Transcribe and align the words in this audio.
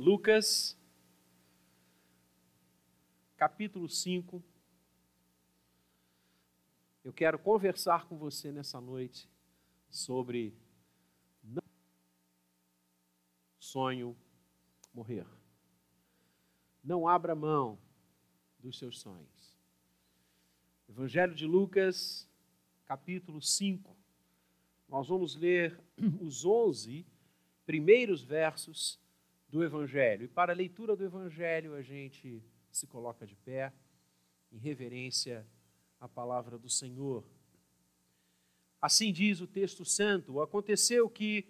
Lucas, 0.00 0.78
capítulo 3.36 3.86
5. 3.86 4.42
Eu 7.04 7.12
quero 7.12 7.38
conversar 7.38 8.06
com 8.06 8.16
você 8.16 8.50
nessa 8.50 8.80
noite 8.80 9.28
sobre 9.90 10.56
não 11.44 11.62
sonho 13.58 14.16
morrer. 14.94 15.26
Não 16.82 17.06
abra 17.06 17.34
mão 17.34 17.78
dos 18.58 18.78
seus 18.78 19.00
sonhos. 19.00 19.54
Evangelho 20.88 21.34
de 21.34 21.44
Lucas, 21.44 22.26
capítulo 22.86 23.42
5. 23.42 23.94
Nós 24.88 25.08
vamos 25.08 25.36
ler 25.36 25.78
os 26.22 26.46
11 26.46 27.04
primeiros 27.66 28.22
versos 28.22 28.98
do 29.50 29.64
Evangelho. 29.64 30.24
E 30.24 30.28
para 30.28 30.52
a 30.52 30.56
leitura 30.56 30.94
do 30.94 31.04
Evangelho, 31.04 31.74
a 31.74 31.82
gente 31.82 32.42
se 32.70 32.86
coloca 32.86 33.26
de 33.26 33.34
pé, 33.36 33.72
em 34.52 34.58
reverência 34.58 35.46
à 36.00 36.08
palavra 36.08 36.58
do 36.58 36.68
Senhor. 36.68 37.24
Assim 38.80 39.12
diz 39.12 39.40
o 39.40 39.46
texto 39.46 39.84
santo: 39.84 40.40
Aconteceu 40.40 41.08
que, 41.08 41.46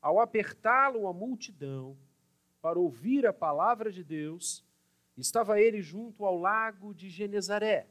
ao 0.00 0.20
apertá-lo 0.20 1.06
a 1.06 1.12
multidão 1.12 1.96
para 2.60 2.78
ouvir 2.78 3.26
a 3.26 3.32
palavra 3.32 3.90
de 3.90 4.04
Deus, 4.04 4.64
estava 5.16 5.60
ele 5.60 5.80
junto 5.80 6.24
ao 6.24 6.36
lago 6.36 6.92
de 6.94 7.08
Genezaré 7.08 7.88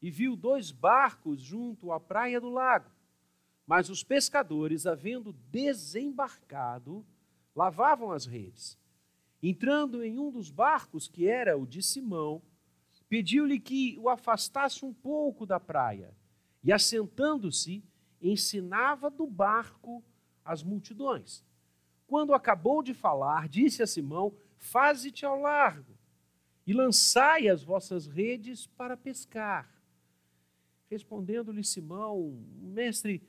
e 0.00 0.10
viu 0.10 0.36
dois 0.36 0.70
barcos 0.70 1.40
junto 1.40 1.90
à 1.90 1.98
praia 1.98 2.40
do 2.40 2.50
lago. 2.50 2.90
Mas 3.66 3.90
os 3.90 4.04
pescadores, 4.04 4.86
havendo 4.86 5.32
desembarcado, 5.32 7.04
lavavam 7.56 8.12
as 8.12 8.26
redes. 8.26 8.78
Entrando 9.42 10.04
em 10.04 10.18
um 10.18 10.30
dos 10.30 10.50
barcos, 10.50 11.08
que 11.08 11.26
era 11.26 11.56
o 11.56 11.66
de 11.66 11.82
Simão, 11.82 12.42
pediu-lhe 13.08 13.58
que 13.58 13.98
o 13.98 14.10
afastasse 14.10 14.84
um 14.84 14.92
pouco 14.92 15.46
da 15.46 15.58
praia. 15.58 16.14
E 16.62 16.72
assentando-se, 16.72 17.82
ensinava 18.20 19.10
do 19.10 19.26
barco 19.26 20.04
as 20.44 20.62
multidões. 20.62 21.42
Quando 22.06 22.34
acabou 22.34 22.82
de 22.82 22.92
falar, 22.92 23.48
disse 23.48 23.82
a 23.82 23.86
Simão: 23.86 24.36
Faze-te 24.58 25.24
ao 25.24 25.40
largo 25.40 25.96
e 26.66 26.72
lançai 26.72 27.48
as 27.48 27.62
vossas 27.62 28.06
redes 28.06 28.66
para 28.66 28.96
pescar. 28.96 29.72
Respondendo-lhe 30.90 31.64
Simão, 31.64 32.44
mestre, 32.60 33.22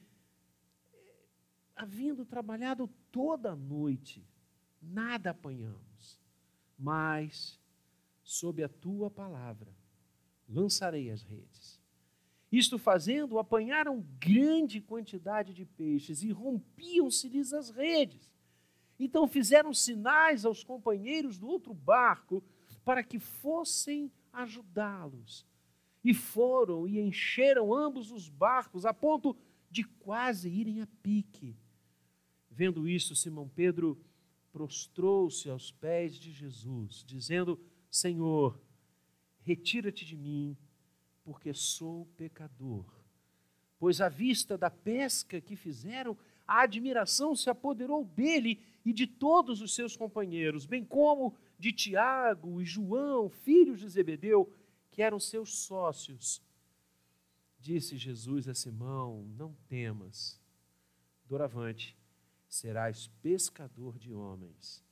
havendo 1.77 2.25
trabalhado 2.25 2.89
toda 3.11 3.51
a 3.51 3.55
noite, 3.55 4.27
nada 4.81 5.29
apanhamos, 5.29 6.19
mas, 6.77 7.59
sob 8.23 8.63
a 8.63 8.69
tua 8.69 9.09
palavra, 9.09 9.71
lançarei 10.49 11.09
as 11.11 11.23
redes. 11.23 11.79
Isto 12.51 12.79
fazendo, 12.79 13.39
apanharam 13.39 14.05
grande 14.19 14.81
quantidade 14.81 15.53
de 15.53 15.65
peixes 15.65 16.23
e 16.23 16.31
rompiam-se-lhes 16.31 17.53
as 17.53 17.69
redes. 17.69 18.31
Então 18.99 19.27
fizeram 19.27 19.73
sinais 19.73 20.45
aos 20.45 20.63
companheiros 20.63 21.37
do 21.37 21.47
outro 21.47 21.73
barco 21.73 22.43
para 22.83 23.03
que 23.03 23.19
fossem 23.19 24.11
ajudá-los. 24.31 25.45
E 26.03 26.13
foram 26.13 26.87
e 26.87 26.99
encheram 26.99 27.73
ambos 27.73 28.11
os 28.11 28.29
barcos, 28.29 28.85
a 28.85 28.93
ponto 28.93 29.35
de 29.69 29.83
quase 29.83 30.49
irem 30.49 30.81
a 30.81 30.87
pique. 31.03 31.55
Vendo 32.57 32.89
isso, 32.89 33.15
Simão 33.15 33.47
Pedro 33.47 34.03
prostrou-se 34.51 35.47
aos 35.47 35.71
pés 35.71 36.15
de 36.15 36.31
Jesus, 36.31 37.03
dizendo: 37.05 37.59
Senhor, 37.87 38.59
retira-te 39.43 40.03
de 40.03 40.17
mim, 40.17 40.57
porque 41.23 41.53
sou 41.53 42.07
pecador. 42.17 42.83
Pois 43.77 44.01
à 44.01 44.09
vista 44.09 44.57
da 44.57 44.71
pesca 44.71 45.39
que 45.39 45.55
fizeram, 45.55 46.17
a 46.47 46.63
admiração 46.63 47.35
se 47.35 47.47
apoderou 47.47 48.03
dele 48.03 48.59
e 48.83 48.91
de 48.91 49.05
todos 49.05 49.61
os 49.61 49.75
seus 49.75 49.95
companheiros, 49.95 50.65
bem 50.65 50.83
como 50.83 51.35
de 51.59 51.71
Tiago 51.71 52.59
e 52.59 52.65
João, 52.65 53.29
filhos 53.29 53.81
de 53.81 53.87
Zebedeu, 53.87 54.51
que 54.89 55.03
eram 55.03 55.19
seus 55.19 55.59
sócios. 55.59 56.41
Disse 57.59 57.97
Jesus 57.97 58.47
a 58.47 58.55
Simão: 58.55 59.27
Não 59.37 59.53
temas, 59.67 60.41
doravante 61.27 61.95
serás 62.57 63.07
pescador 63.21 63.97
de 63.97 64.13
homens. 64.13 64.83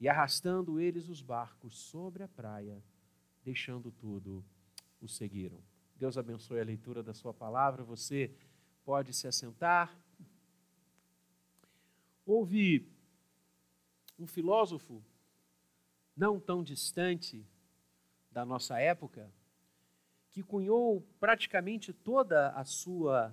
E 0.00 0.08
arrastando 0.08 0.80
eles 0.80 1.08
os 1.08 1.22
barcos 1.22 1.78
sobre 1.78 2.22
a 2.22 2.28
praia, 2.28 2.82
deixando 3.44 3.90
tudo, 3.92 4.44
o 5.00 5.08
seguiram. 5.08 5.62
Deus 5.96 6.18
abençoe 6.18 6.60
a 6.60 6.64
leitura 6.64 7.02
da 7.02 7.14
sua 7.14 7.32
palavra. 7.32 7.84
Você 7.84 8.34
pode 8.84 9.12
se 9.12 9.28
assentar. 9.28 9.96
Houve 12.26 12.86
um 14.18 14.26
filósofo 14.26 15.02
não 16.16 16.40
tão 16.40 16.62
distante 16.62 17.46
da 18.30 18.44
nossa 18.44 18.78
época 18.78 19.32
que 20.30 20.42
cunhou 20.42 21.00
praticamente 21.20 21.92
toda 21.92 22.50
a 22.50 22.64
sua 22.64 23.32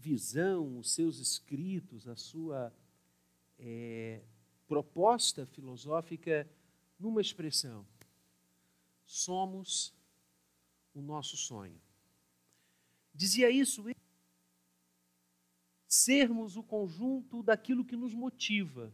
visão, 0.00 0.78
os 0.78 0.92
seus 0.92 1.18
escritos, 1.18 2.08
a 2.08 2.16
sua 2.16 2.72
é, 3.58 4.22
proposta 4.66 5.44
filosófica 5.44 6.48
numa 6.98 7.20
expressão: 7.20 7.86
somos 9.04 9.94
o 10.94 11.02
nosso 11.02 11.36
sonho. 11.36 11.80
Dizia 13.14 13.50
isso, 13.50 13.84
sermos 15.86 16.56
o 16.56 16.62
conjunto 16.62 17.42
daquilo 17.42 17.84
que 17.84 17.96
nos 17.96 18.14
motiva, 18.14 18.90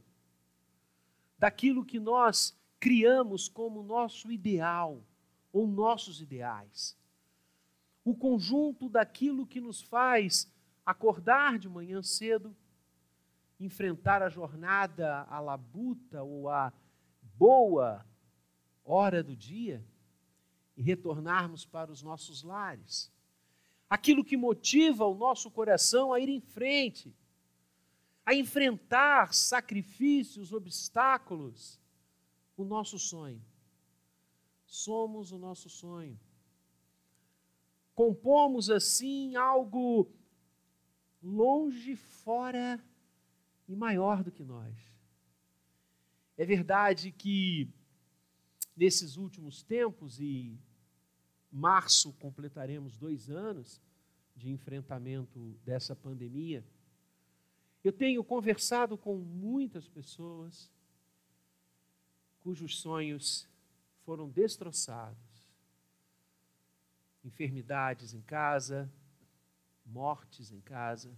daquilo 1.39 1.84
que 1.84 2.00
nós 2.00 2.59
criamos 2.81 3.49
como 3.49 3.83
nosso 3.83 4.33
ideal 4.33 5.05
ou 5.53 5.69
nossos 5.69 6.21
ideais. 6.21 6.97
O 8.05 8.15
conjunto 8.15 8.89
daquilo 8.89 9.47
que 9.47 9.61
nos 9.61 9.81
faz 9.81 10.50
acordar 10.87 11.59
de 11.59 11.69
manhã 11.69 12.01
cedo, 12.01 12.57
enfrentar 13.59 14.23
a 14.23 14.29
jornada 14.29 15.23
à 15.29 15.41
labuta 15.41 16.23
ou 16.23 16.49
à 16.49 16.73
boa 17.37 18.07
hora 18.85 19.21
do 19.23 19.35
dia 19.35 19.85
e 20.77 20.83
retornarmos 20.83 21.67
para 21.67 21.91
os 21.91 22.03
nossos 22.03 22.45
lares. 22.45 23.13
Aquilo 23.91 24.25
que 24.25 24.37
motiva 24.37 25.05
o 25.05 25.15
nosso 25.15 25.51
coração 25.51 26.13
a 26.13 26.21
ir 26.21 26.29
em 26.29 26.41
frente, 26.41 27.13
a 28.25 28.33
enfrentar 28.35 29.35
sacrifícios, 29.35 30.53
obstáculos, 30.53 31.81
o 32.57 32.65
nosso 32.65 32.99
sonho. 32.99 33.43
Somos 34.67 35.33
o 35.33 35.39
nosso 35.39 35.69
sonho. 35.69 36.19
Compomos 37.95 38.69
assim 38.69 39.37
algo 39.37 40.11
longe, 41.22 41.97
fora 41.97 42.82
e 43.69 43.75
maior 43.75 44.22
do 44.22 44.31
que 44.31 44.44
nós. 44.44 44.75
É 46.37 46.44
verdade 46.44 47.10
que 47.12 47.69
nesses 48.77 49.16
últimos 49.16 49.62
tempos, 49.62 50.21
e 50.21 50.59
março 51.50 52.12
completaremos 52.15 52.97
dois 52.97 53.31
anos 53.31 53.81
de 54.37 54.50
enfrentamento 54.50 55.59
dessa 55.65 55.97
pandemia, 55.97 56.65
eu 57.83 57.93
tenho 57.93 58.22
conversado 58.22 58.98
com 58.98 59.16
muitas 59.16 59.88
pessoas 59.88 60.71
cujos 62.41 62.81
sonhos 62.81 63.48
foram 64.04 64.28
destroçados. 64.28 65.19
Enfermidades 67.24 68.15
em 68.15 68.21
casa, 68.22 68.89
mortes 69.86 70.50
em 70.50 70.60
casa, 70.60 71.16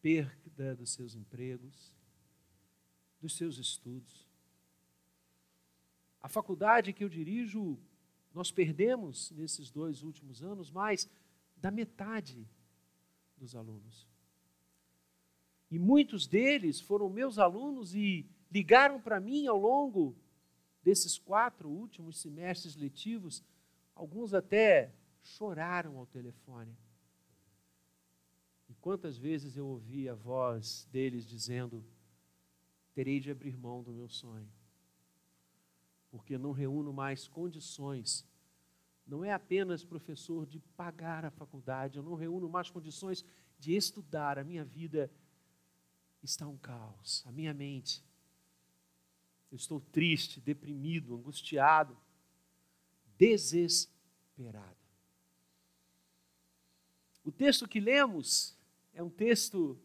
perda 0.00 0.74
dos 0.74 0.90
seus 0.92 1.14
empregos, 1.14 1.92
dos 3.20 3.36
seus 3.36 3.58
estudos. 3.58 4.26
A 6.20 6.28
faculdade 6.28 6.92
que 6.92 7.04
eu 7.04 7.08
dirijo, 7.08 7.78
nós 8.32 8.50
perdemos 8.50 9.30
nesses 9.32 9.70
dois 9.70 10.02
últimos 10.02 10.42
anos 10.42 10.70
mais 10.70 11.08
da 11.56 11.70
metade 11.70 12.48
dos 13.36 13.54
alunos. 13.54 14.06
E 15.70 15.78
muitos 15.78 16.26
deles 16.26 16.80
foram 16.80 17.08
meus 17.08 17.38
alunos 17.38 17.94
e 17.94 18.26
ligaram 18.50 19.00
para 19.00 19.20
mim 19.20 19.46
ao 19.46 19.58
longo 19.58 20.16
desses 20.82 21.18
quatro 21.18 21.68
últimos 21.68 22.18
semestres 22.18 22.76
letivos, 22.76 23.42
alguns 23.94 24.32
até 24.32 24.92
choraram 25.22 25.98
ao 25.98 26.06
telefone 26.06 26.76
quantas 28.86 29.18
vezes 29.18 29.56
eu 29.56 29.66
ouvi 29.66 30.08
a 30.08 30.14
voz 30.14 30.88
deles 30.92 31.26
dizendo: 31.26 31.84
terei 32.94 33.18
de 33.18 33.32
abrir 33.32 33.56
mão 33.56 33.82
do 33.82 33.92
meu 33.92 34.08
sonho, 34.08 34.48
porque 36.08 36.38
não 36.38 36.52
reúno 36.52 36.92
mais 36.92 37.26
condições. 37.26 38.24
Não 39.04 39.24
é 39.24 39.32
apenas 39.32 39.82
professor 39.82 40.46
de 40.46 40.60
pagar 40.76 41.24
a 41.24 41.32
faculdade, 41.32 41.96
eu 41.96 42.02
não 42.04 42.14
reúno 42.14 42.48
mais 42.48 42.70
condições 42.70 43.24
de 43.58 43.74
estudar. 43.74 44.38
A 44.38 44.44
minha 44.44 44.64
vida 44.64 45.10
está 46.22 46.46
um 46.46 46.56
caos, 46.56 47.24
a 47.26 47.32
minha 47.32 47.52
mente. 47.52 48.04
Eu 49.50 49.56
estou 49.56 49.80
triste, 49.80 50.40
deprimido, 50.40 51.16
angustiado, 51.16 51.98
desesperado. 53.18 54.76
O 57.24 57.32
texto 57.32 57.66
que 57.66 57.80
lemos 57.80 58.55
é 58.96 59.02
um 59.02 59.10
texto 59.10 59.78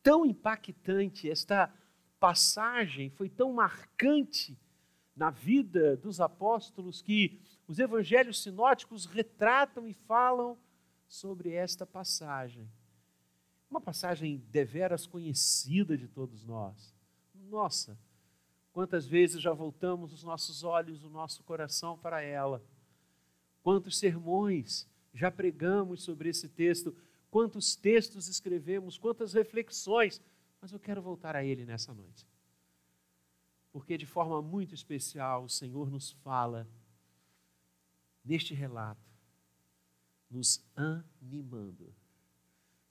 tão 0.00 0.24
impactante, 0.24 1.28
esta 1.28 1.74
passagem 2.20 3.10
foi 3.10 3.28
tão 3.28 3.52
marcante 3.52 4.56
na 5.14 5.28
vida 5.28 5.96
dos 5.96 6.20
apóstolos 6.20 7.02
que 7.02 7.40
os 7.66 7.80
evangelhos 7.80 8.40
sinóticos 8.40 9.06
retratam 9.06 9.88
e 9.88 9.92
falam 9.92 10.56
sobre 11.08 11.50
esta 11.50 11.84
passagem. 11.84 12.70
Uma 13.68 13.80
passagem 13.80 14.38
deveras 14.50 15.04
conhecida 15.04 15.98
de 15.98 16.06
todos 16.06 16.44
nós. 16.44 16.94
Nossa, 17.34 17.98
quantas 18.72 19.04
vezes 19.04 19.42
já 19.42 19.52
voltamos 19.52 20.12
os 20.12 20.22
nossos 20.22 20.62
olhos, 20.62 21.02
o 21.02 21.10
nosso 21.10 21.42
coração 21.42 21.98
para 21.98 22.22
ela. 22.22 22.62
Quantos 23.64 23.98
sermões 23.98 24.88
já 25.12 25.28
pregamos 25.28 26.04
sobre 26.04 26.28
esse 26.28 26.48
texto, 26.48 26.94
quantos 27.30 27.76
textos 27.76 28.28
escrevemos, 28.28 28.98
quantas 28.98 29.32
reflexões, 29.32 30.20
mas 30.60 30.72
eu 30.72 30.80
quero 30.80 31.00
voltar 31.00 31.36
a 31.36 31.44
ele 31.44 31.64
nessa 31.64 31.92
noite 31.94 32.26
porque 33.78 33.96
de 33.96 34.06
forma 34.06 34.40
muito 34.40 34.74
especial 34.74 35.44
o 35.44 35.48
Senhor 35.48 35.90
nos 35.90 36.10
fala 36.10 36.66
neste 38.24 38.54
relato, 38.54 39.08
nos 40.30 40.64
animando. 40.74 41.94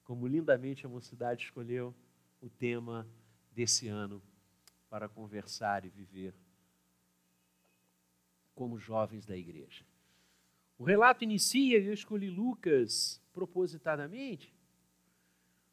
Como 0.02 0.26
lindamente 0.26 0.86
a 0.86 0.88
mocidade 0.88 1.44
escolheu 1.44 1.94
o 2.40 2.48
tema 2.48 3.06
desse 3.52 3.88
ano 3.88 4.22
para 4.88 5.08
conversar 5.08 5.84
e 5.84 5.90
viver 5.90 6.34
como 8.54 8.78
jovens 8.78 9.26
da 9.26 9.36
igreja. 9.36 9.84
O 10.78 10.84
relato 10.84 11.24
inicia, 11.24 11.78
eu 11.80 11.92
escolhi 11.92 12.30
Lucas 12.30 13.20
propositadamente. 13.32 14.54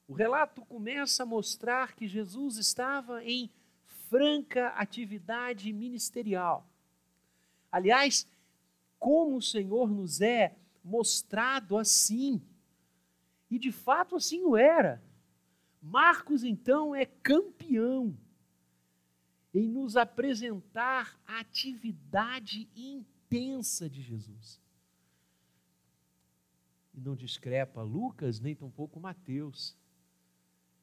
O 0.08 0.14
relato 0.14 0.66
começa 0.66 1.24
a 1.24 1.26
mostrar 1.26 1.94
que 1.94 2.08
Jesus 2.08 2.58
estava 2.58 3.24
em 3.24 3.52
franca 4.10 4.70
atividade 4.70 5.72
ministerial. 5.72 6.68
Aliás, 7.72 8.28
como 8.98 9.38
o 9.38 9.42
Senhor 9.42 9.92
nos 9.92 10.22
é 10.22 10.56
mostrado 10.84 11.78
assim. 11.78 12.42
E 13.50 13.60
de 13.60 13.72
fato 13.72 14.16
assim 14.16 14.44
o 14.44 14.58
era. 14.58 15.04
Marcos 15.82 16.44
então 16.44 16.96
é 16.96 17.06
campeão 17.06 18.18
em 19.54 19.70
nos 19.70 19.96
apresentar 19.96 21.16
a 21.28 21.40
atividade 21.40 22.68
intensa 22.76 23.88
de 23.88 24.02
Jesus. 24.02 24.65
E 26.96 27.02
não 27.02 27.16
discrepa 27.16 27.84
Lucas, 27.84 28.40
nem 28.40 28.56
tampouco 28.56 29.00
Mateus. 29.00 29.78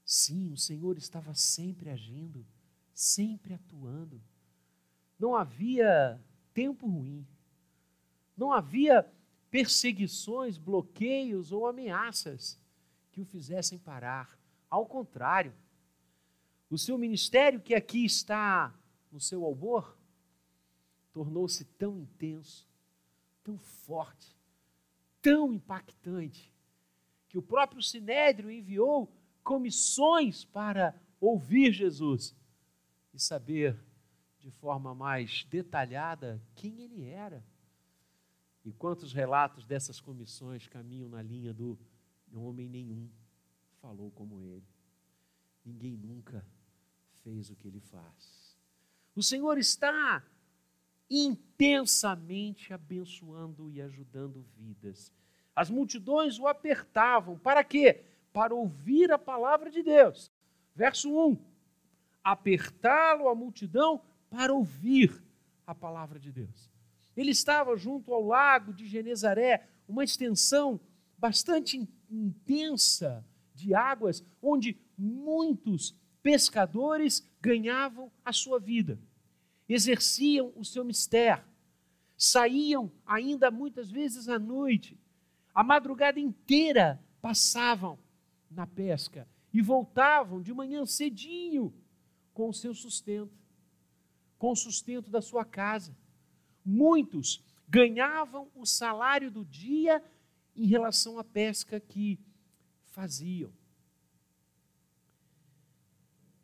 Sim, 0.04 0.52
o 0.52 0.56
Senhor 0.56 0.96
estava 0.96 1.34
sempre 1.34 1.90
agindo 1.90 2.46
sempre 2.92 3.54
atuando. 3.54 4.22
Não 5.18 5.34
havia 5.34 6.20
tempo 6.52 6.86
ruim. 6.86 7.26
Não 8.36 8.52
havia 8.52 9.10
perseguições, 9.50 10.58
bloqueios 10.58 11.52
ou 11.52 11.66
ameaças 11.66 12.58
que 13.10 13.20
o 13.20 13.24
fizessem 13.24 13.78
parar. 13.78 14.38
Ao 14.68 14.86
contrário, 14.86 15.54
o 16.70 16.78
seu 16.78 16.96
ministério, 16.96 17.60
que 17.60 17.74
aqui 17.74 18.04
está 18.04 18.74
no 19.10 19.20
seu 19.20 19.44
albor, 19.44 19.96
tornou-se 21.12 21.64
tão 21.64 21.98
intenso, 21.98 22.66
tão 23.44 23.58
forte, 23.58 24.34
tão 25.22 25.52
impactante, 25.52 26.52
que 27.28 27.38
o 27.38 27.42
próprio 27.42 27.82
Sinédrio 27.82 28.50
enviou 28.50 29.10
comissões 29.42 30.44
para 30.44 30.94
ouvir 31.20 31.72
Jesus 31.72 32.36
e 33.14 33.18
saber 33.18 33.78
de 34.38 34.50
forma 34.50 34.94
mais 34.94 35.44
detalhada 35.44 36.42
quem 36.54 36.80
ele 36.80 37.04
era. 37.04 37.42
E 38.64 38.72
quantos 38.72 39.12
relatos 39.12 39.64
dessas 39.64 40.00
comissões 40.00 40.66
caminham 40.66 41.08
na 41.08 41.22
linha 41.22 41.54
do 41.54 41.78
homem 42.34 42.68
nenhum 42.68 43.08
falou 43.80 44.10
como 44.10 44.40
ele. 44.40 44.66
Ninguém 45.64 45.96
nunca 45.96 46.44
fez 47.22 47.50
o 47.50 47.56
que 47.56 47.68
ele 47.68 47.80
faz. 47.80 48.56
O 49.14 49.22
Senhor 49.22 49.58
está 49.58 50.24
intensamente 51.16 52.72
abençoando 52.72 53.70
e 53.70 53.80
ajudando 53.80 54.44
vidas. 54.56 55.12
As 55.54 55.68
multidões 55.68 56.38
o 56.38 56.46
apertavam. 56.46 57.38
Para 57.38 57.62
quê? 57.62 58.04
Para 58.32 58.54
ouvir 58.54 59.12
a 59.12 59.18
palavra 59.18 59.70
de 59.70 59.82
Deus. 59.82 60.30
Verso 60.74 61.10
1 61.10 61.52
apertá-lo 62.24 63.28
a 63.28 63.34
multidão 63.34 64.00
para 64.30 64.54
ouvir 64.54 65.22
a 65.66 65.74
palavra 65.74 66.18
de 66.18 66.30
Deus. 66.30 66.70
Ele 67.16 67.30
estava 67.30 67.76
junto 67.76 68.14
ao 68.14 68.24
lago 68.24 68.72
de 68.72 68.86
Genezaré, 68.86 69.66
uma 69.88 70.04
extensão 70.04 70.80
bastante 71.18 71.88
intensa 72.10 73.24
de 73.54 73.74
águas, 73.74 74.24
onde 74.40 74.78
muitos 74.96 75.94
pescadores 76.22 77.28
ganhavam 77.40 78.10
a 78.24 78.32
sua 78.32 78.58
vida, 78.58 78.98
exerciam 79.72 80.52
o 80.56 80.64
seu 80.64 80.84
mistério, 80.84 81.44
saíam 82.16 82.90
ainda 83.06 83.50
muitas 83.50 83.90
vezes 83.90 84.28
à 84.28 84.38
noite, 84.38 84.98
a 85.54 85.62
madrugada 85.62 86.18
inteira 86.18 87.02
passavam 87.20 87.98
na 88.50 88.66
pesca 88.66 89.28
e 89.52 89.60
voltavam 89.60 90.40
de 90.40 90.52
manhã 90.52 90.84
cedinho 90.86 91.72
com 92.32 92.48
o 92.48 92.54
seu 92.54 92.74
sustento, 92.74 93.32
com 94.38 94.52
o 94.52 94.56
sustento 94.56 95.10
da 95.10 95.20
sua 95.20 95.44
casa. 95.44 95.96
Muitos 96.64 97.44
ganhavam 97.68 98.50
o 98.54 98.64
salário 98.64 99.30
do 99.30 99.44
dia 99.44 100.02
em 100.56 100.66
relação 100.66 101.18
à 101.18 101.24
pesca 101.24 101.80
que 101.80 102.18
faziam. 102.86 103.52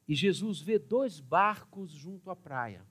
E 0.06 0.14
Jesus 0.14 0.61
vê 0.61 0.78
dois 0.78 1.20
barcos 1.20 1.90
junto 1.90 2.30
à 2.30 2.37
praia. 2.37 2.85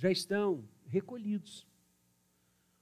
Já 0.00 0.10
estão 0.10 0.66
recolhidos. 0.86 1.68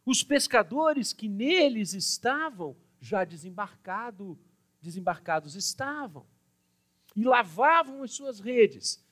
Os 0.06 0.22
pescadores 0.22 1.12
que 1.12 1.28
neles 1.28 1.92
estavam 1.92 2.76
já 3.00 3.24
desembarcado, 3.24 4.38
desembarcados 4.80 5.56
estavam 5.56 6.24
e 7.16 7.24
lavavam 7.24 8.04
as 8.04 8.12
suas 8.12 8.38
redes. 8.38 9.04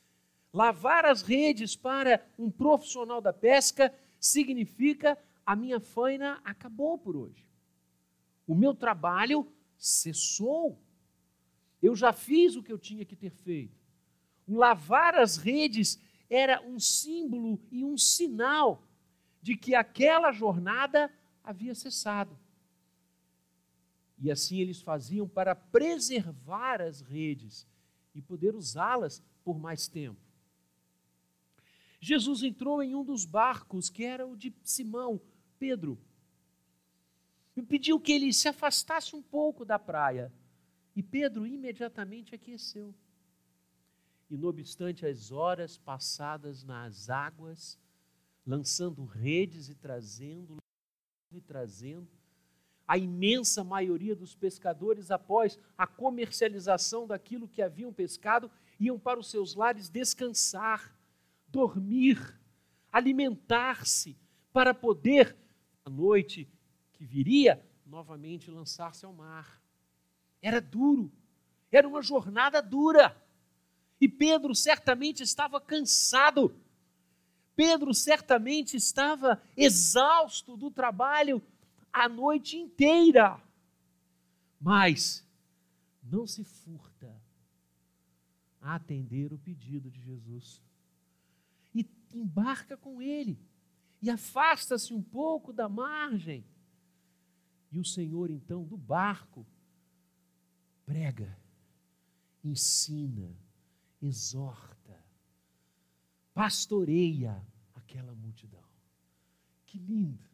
Lavar 0.53 1.05
as 1.05 1.21
redes 1.21 1.75
para 1.75 2.25
um 2.39 2.49
profissional 2.49 3.21
da 3.21 3.33
pesca 3.33 3.93
significa 4.21 5.19
a 5.45 5.57
minha 5.57 5.81
faina 5.81 6.41
acabou 6.45 6.97
por 6.97 7.17
hoje. 7.17 7.45
O 8.47 8.55
meu 8.55 8.73
trabalho 8.73 9.53
cessou. 9.77 10.81
Eu 11.83 11.97
já 11.97 12.13
fiz 12.13 12.55
o 12.55 12.63
que 12.63 12.73
eu 12.73 12.79
tinha 12.79 13.05
que 13.05 13.17
ter 13.17 13.31
feito. 13.31 13.85
O 14.47 14.55
lavar 14.55 15.17
as 15.17 15.39
redes 15.39 16.01
era 16.29 16.61
um 16.63 16.79
símbolo 16.79 17.61
e 17.71 17.85
um 17.85 17.97
sinal 17.97 18.83
de 19.41 19.57
que 19.57 19.75
aquela 19.75 20.33
jornada 20.33 21.13
havia 21.43 21.75
cessado. 21.75 22.37
E 24.19 24.31
assim 24.31 24.61
eles 24.61 24.81
faziam 24.81 25.29
para 25.29 25.55
preservar 25.55 26.81
as 26.81 27.01
redes 27.01 27.67
e 28.15 28.23
poder 28.23 28.55
usá-las 28.55 29.23
por 29.45 29.59
mais 29.59 29.87
tempo. 29.87 30.21
Jesus 32.01 32.43
entrou 32.43 32.83
em 32.83 32.95
um 32.95 33.05
dos 33.05 33.25
barcos, 33.25 33.89
que 33.89 34.05
era 34.05 34.27
o 34.27 34.37
de 34.37 34.55
Simão, 34.63 35.21
Pedro, 35.59 35.99
e 37.57 37.63
pediu 37.63 37.99
que 37.99 38.13
ele 38.13 38.33
se 38.33 38.49
afastasse 38.49 39.17
um 39.17 39.23
pouco 39.23 39.65
da 39.65 39.79
praia. 39.79 40.33
E 40.95 41.03
Pedro 41.03 41.47
imediatamente 41.47 42.35
aqueceu. 42.35 42.95
E 44.29 44.37
não 44.37 44.49
obstante 44.49 45.07
as 45.07 45.31
horas 45.31 45.79
passadas 45.79 46.65
nas 46.65 47.09
águas, 47.09 47.79
lançando 48.45 49.05
redes 49.05 49.69
e 49.69 49.75
trazendo, 49.75 50.57
e 51.33 51.41
trazendo, 51.41 52.09
a 52.87 52.97
imensa 52.97 53.65
maioria 53.65 54.15
dos 54.15 54.35
pescadores, 54.35 55.11
após 55.11 55.59
a 55.77 55.87
comercialização 55.87 57.07
daquilo 57.07 57.49
que 57.49 57.61
haviam 57.61 57.93
pescado, 57.93 58.51
iam 58.79 58.99
para 58.99 59.19
os 59.19 59.31
seus 59.31 59.55
lares 59.55 59.89
descansar, 59.89 60.97
dormir. 61.49 62.41
alimentar-se, 62.93 64.17
para 64.53 64.73
poder, 64.73 65.37
à 65.85 65.91
noite 65.91 66.49
que 66.95 67.05
viria, 67.05 67.63
novamente 67.85 68.51
lançar-se 68.51 69.05
ao 69.05 69.13
mar. 69.13 69.61
Era 70.41 70.63
duro, 70.63 71.13
era 71.71 71.87
uma 71.87 72.01
jornada 72.01 72.63
dura. 72.63 73.15
E 74.01 74.09
Pedro 74.09 74.55
certamente 74.55 75.23
estava 75.23 75.61
cansado. 75.61 76.55
Pedro 77.55 77.95
certamente 77.95 78.77
estava 78.77 79.43
exausto 79.57 80.57
do 80.57 80.71
trabalho 80.71 81.43
a 81.93 82.09
noite 82.09 82.57
inteira. 82.57 83.41
Mas 84.61 85.27
não 86.03 86.27
se 86.27 86.45
furta 86.45 87.15
a 88.61 88.75
atender 88.75 89.33
o 89.33 89.39
pedido 89.39 89.91
de 89.91 90.01
Jesus. 90.03 90.61
E 91.75 91.87
embarca 92.13 92.77
com 92.77 93.01
ele. 93.01 93.39
E 94.03 94.11
afasta-se 94.11 94.93
um 94.93 95.03
pouco 95.03 95.53
da 95.53 95.69
margem. 95.69 96.45
E 97.73 97.79
o 97.79 97.85
Senhor, 97.85 98.31
então, 98.31 98.63
do 98.63 98.77
barco, 98.77 99.47
prega, 100.85 101.37
ensina, 102.45 103.35
exorta, 104.07 105.05
pastoreia 106.33 107.45
aquela 107.75 108.15
multidão. 108.15 108.63
Que 109.67 109.79
lindo! 109.79 110.25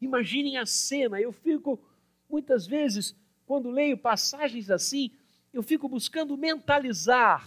Imaginem 0.00 0.58
a 0.58 0.66
cena, 0.66 1.20
eu 1.20 1.32
fico 1.32 1.80
muitas 2.28 2.66
vezes, 2.66 3.14
quando 3.46 3.70
leio 3.70 3.96
passagens 3.96 4.70
assim, 4.70 5.10
eu 5.52 5.62
fico 5.62 5.88
buscando 5.88 6.36
mentalizar 6.36 7.46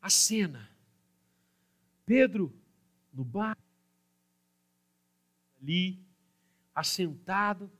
a 0.00 0.10
cena. 0.10 0.68
Pedro 2.04 2.52
no 3.12 3.24
bar, 3.24 3.56
ali, 5.60 5.98
assentado, 6.74 7.70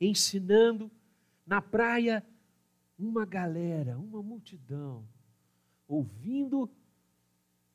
ensinando, 0.00 0.90
na 1.46 1.60
praia, 1.60 2.24
uma 2.98 3.24
galera, 3.24 3.98
uma 3.98 4.22
multidão, 4.22 5.06
ouvindo 5.92 6.70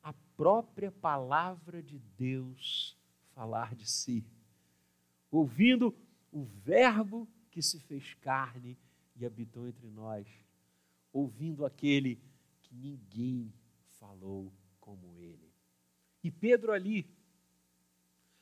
a 0.02 0.12
própria 0.36 0.90
palavra 0.90 1.80
de 1.80 2.00
Deus 2.16 2.98
falar 3.32 3.76
de 3.76 3.88
si, 3.88 4.26
ouvindo 5.30 5.94
o 6.32 6.42
Verbo 6.42 7.28
que 7.48 7.62
se 7.62 7.78
fez 7.78 8.14
carne 8.14 8.76
e 9.14 9.24
habitou 9.24 9.68
entre 9.68 9.88
nós, 9.88 10.26
ouvindo 11.12 11.64
aquele 11.64 12.20
que 12.62 12.74
ninguém 12.74 13.54
falou 14.00 14.52
como 14.80 15.16
ele. 15.16 15.52
E 16.24 16.28
Pedro 16.28 16.72
ali, 16.72 17.08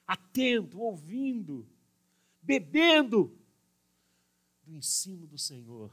atento, 0.06 0.80
ouvindo, 0.80 1.68
bebendo 2.40 3.38
do 4.62 4.74
ensino 4.74 5.26
do 5.26 5.36
Senhor, 5.36 5.92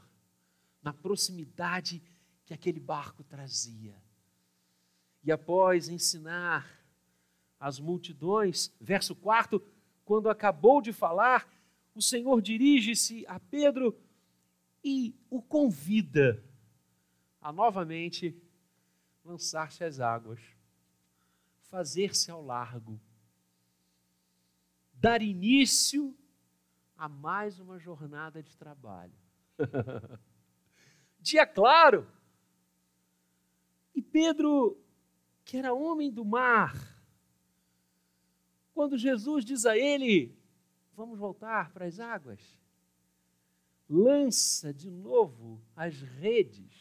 na 0.82 0.94
proximidade 0.94 2.02
que 2.46 2.54
aquele 2.54 2.80
barco 2.80 3.24
trazia. 3.24 3.96
E 5.24 5.32
após 5.32 5.88
ensinar 5.88 6.70
as 7.60 7.80
multidões, 7.80 8.74
verso 8.80 9.16
4, 9.16 9.66
quando 10.04 10.30
acabou 10.30 10.82
de 10.82 10.92
falar, 10.92 11.48
o 11.96 12.02
Senhor 12.02 12.42
dirige-se 12.42 13.26
a 13.28 13.40
Pedro 13.40 13.98
e 14.84 15.16
o 15.30 15.42
convida 15.42 16.44
a 17.42 17.52
novamente 17.54 18.36
lançar-se 19.24 19.84
às 19.84 20.00
águas, 20.00 20.42
fazer-se 21.62 22.30
ao 22.30 22.44
largo, 22.44 23.00
dar 24.94 25.22
início 25.22 26.16
a 26.98 27.08
mais 27.08 27.60
uma 27.60 27.80
jornada 27.80 28.44
de 28.44 28.58
trabalho. 28.58 29.14
Dia 31.20 31.46
claro. 31.46 32.08
E 33.94 34.02
Pedro, 34.02 34.78
que 35.46 35.58
era 35.58 35.74
homem 35.74 36.12
do 36.12 36.26
mar, 36.26 36.74
quando 38.74 38.98
Jesus 38.98 39.46
diz 39.46 39.66
a 39.66 39.78
ele: 39.78 40.36
Vamos 40.96 41.18
voltar 41.18 41.72
para 41.72 41.86
as 41.86 42.00
águas. 42.00 42.40
Lança 43.90 44.74
de 44.74 44.90
novo 44.90 45.62
as 45.76 46.00
redes. 46.02 46.72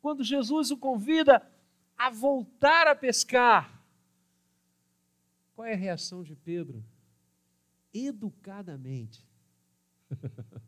Quando 0.00 0.22
Jesus 0.22 0.70
o 0.70 0.76
convida 0.76 1.50
a 1.96 2.10
voltar 2.10 2.86
a 2.86 2.94
pescar, 2.94 3.82
qual 5.54 5.66
é 5.66 5.72
a 5.72 5.76
reação 5.76 6.22
de 6.22 6.34
Pedro? 6.34 6.84
Educadamente. 7.92 9.26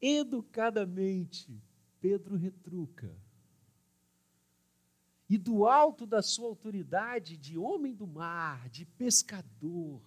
Educadamente, 0.00 1.62
Pedro 2.00 2.36
retruca. 2.36 3.14
E 5.32 5.38
do 5.38 5.66
alto 5.66 6.04
da 6.04 6.20
sua 6.20 6.46
autoridade 6.46 7.38
de 7.38 7.56
homem 7.56 7.94
do 7.94 8.06
mar, 8.06 8.68
de 8.68 8.84
pescador, 8.84 10.02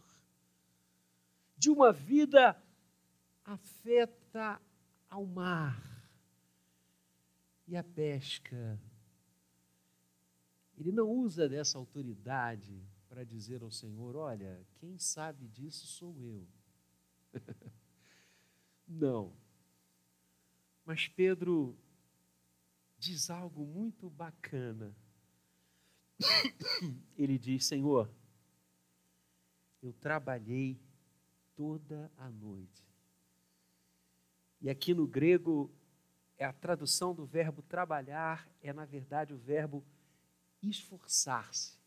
de 1.57 1.67
uma 1.67 1.91
vida 1.91 2.55
afeta 3.43 4.61
ao 5.09 5.25
mar 5.25 5.81
e 7.67 7.75
a 7.75 7.83
pesca. 7.83 8.79
Ele 10.77 10.91
não 10.91 11.09
usa 11.09 11.49
dessa 11.49 11.79
autoridade 11.79 12.87
para 13.09 13.23
dizer 13.23 13.63
ao 13.63 13.71
Senhor: 13.71 14.15
Olha, 14.15 14.63
quem 14.75 14.99
sabe 14.99 15.47
disso 15.47 15.87
sou 15.87 16.15
eu. 16.21 16.47
não. 18.87 19.33
Mas 20.85 21.07
Pedro 21.07 21.75
diz 22.99 23.31
algo 23.31 23.65
muito 23.65 24.07
bacana. 24.07 24.95
Ele 27.17 27.37
diz: 27.37 27.65
Senhor, 27.65 28.09
eu 29.81 29.93
trabalhei 29.93 30.79
toda 31.55 32.11
a 32.17 32.29
noite. 32.29 32.83
E 34.61 34.69
aqui 34.69 34.93
no 34.93 35.05
grego, 35.05 35.71
é 36.37 36.45
a 36.45 36.53
tradução 36.53 37.13
do 37.13 37.25
verbo 37.25 37.61
trabalhar, 37.61 38.49
é 38.61 38.73
na 38.73 38.85
verdade 38.85 39.33
o 39.33 39.37
verbo 39.37 39.85
esforçar-se. 40.61 41.77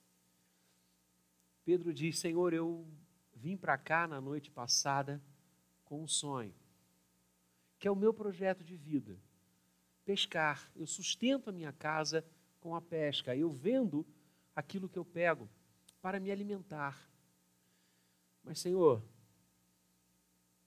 Pedro 1.64 1.92
diz: 1.92 2.18
Senhor, 2.18 2.52
eu 2.52 2.86
vim 3.34 3.56
para 3.56 3.76
cá 3.76 4.06
na 4.06 4.20
noite 4.20 4.50
passada 4.50 5.22
com 5.84 6.02
um 6.02 6.08
sonho, 6.08 6.54
que 7.78 7.86
é 7.86 7.90
o 7.90 7.96
meu 7.96 8.14
projeto 8.14 8.64
de 8.64 8.76
vida: 8.76 9.18
pescar. 10.04 10.70
Eu 10.74 10.86
sustento 10.86 11.50
a 11.50 11.52
minha 11.52 11.72
casa 11.72 12.24
com 12.60 12.74
a 12.74 12.80
pesca. 12.80 13.36
Eu 13.36 13.50
vendo 13.50 14.06
aquilo 14.58 14.88
que 14.88 14.98
eu 14.98 15.04
pego 15.04 15.48
para 16.02 16.18
me 16.18 16.32
alimentar. 16.32 17.08
Mas, 18.42 18.58
Senhor, 18.58 19.00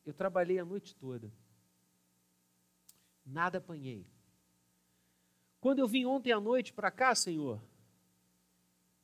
eu 0.05 0.13
trabalhei 0.13 0.60
a 0.60 0.63
noite 0.63 0.95
toda. 0.95 1.29
Nada 3.25 3.57
apanhei. 3.57 4.07
Quando 5.60 5.79
eu 5.79 5.89
vim 5.89 6.05
ontem 6.05 6.31
à 6.31 6.39
noite 6.39 6.71
para 6.71 6.89
cá, 6.89 7.13
Senhor, 7.13 7.62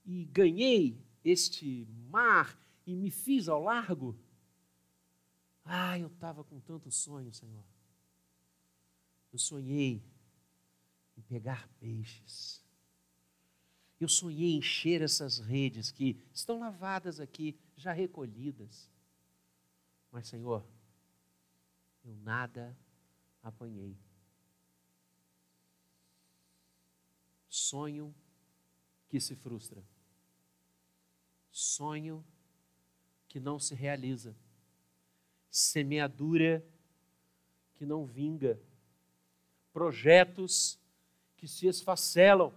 e 0.06 0.24
ganhei 0.24 0.98
este 1.22 1.86
mar 2.10 2.58
e 2.86 2.96
me 2.96 3.12
fiz 3.12 3.50
ao 3.50 3.62
largo, 3.62 4.18
ah, 5.66 6.00
eu 6.00 6.08
estava 6.08 6.46
com 6.46 6.62
tanto 6.62 6.90
sonho, 6.90 7.34
Senhor. 7.34 7.66
Eu 9.34 9.38
sonhei 9.38 10.02
em 11.18 11.22
pegar 11.24 11.68
peixes. 11.78 12.66
Eu 14.00 14.08
sonhei 14.08 14.56
encher 14.56 15.02
essas 15.02 15.40
redes 15.40 15.92
que 15.92 16.20
estão 16.34 16.60
lavadas 16.60 17.20
aqui, 17.20 17.58
já 17.76 17.92
recolhidas. 17.92 18.90
Mas, 20.12 20.28
Senhor, 20.28 20.64
eu 22.06 22.16
nada 22.18 22.78
apanhei. 23.42 23.98
Sonho 27.50 28.14
que 29.10 29.20
se 29.20 29.36
frustra. 29.36 29.84
Sonho 31.52 32.24
que 33.28 33.40
não 33.40 33.60
se 33.60 33.74
realiza. 33.74 34.36
Semeadura 35.50 36.64
que 37.76 37.86
não 37.86 38.06
vinga. 38.06 38.62
Projetos 39.74 40.80
que 41.36 41.48
se 41.48 41.68
esfacelam. 41.68 42.54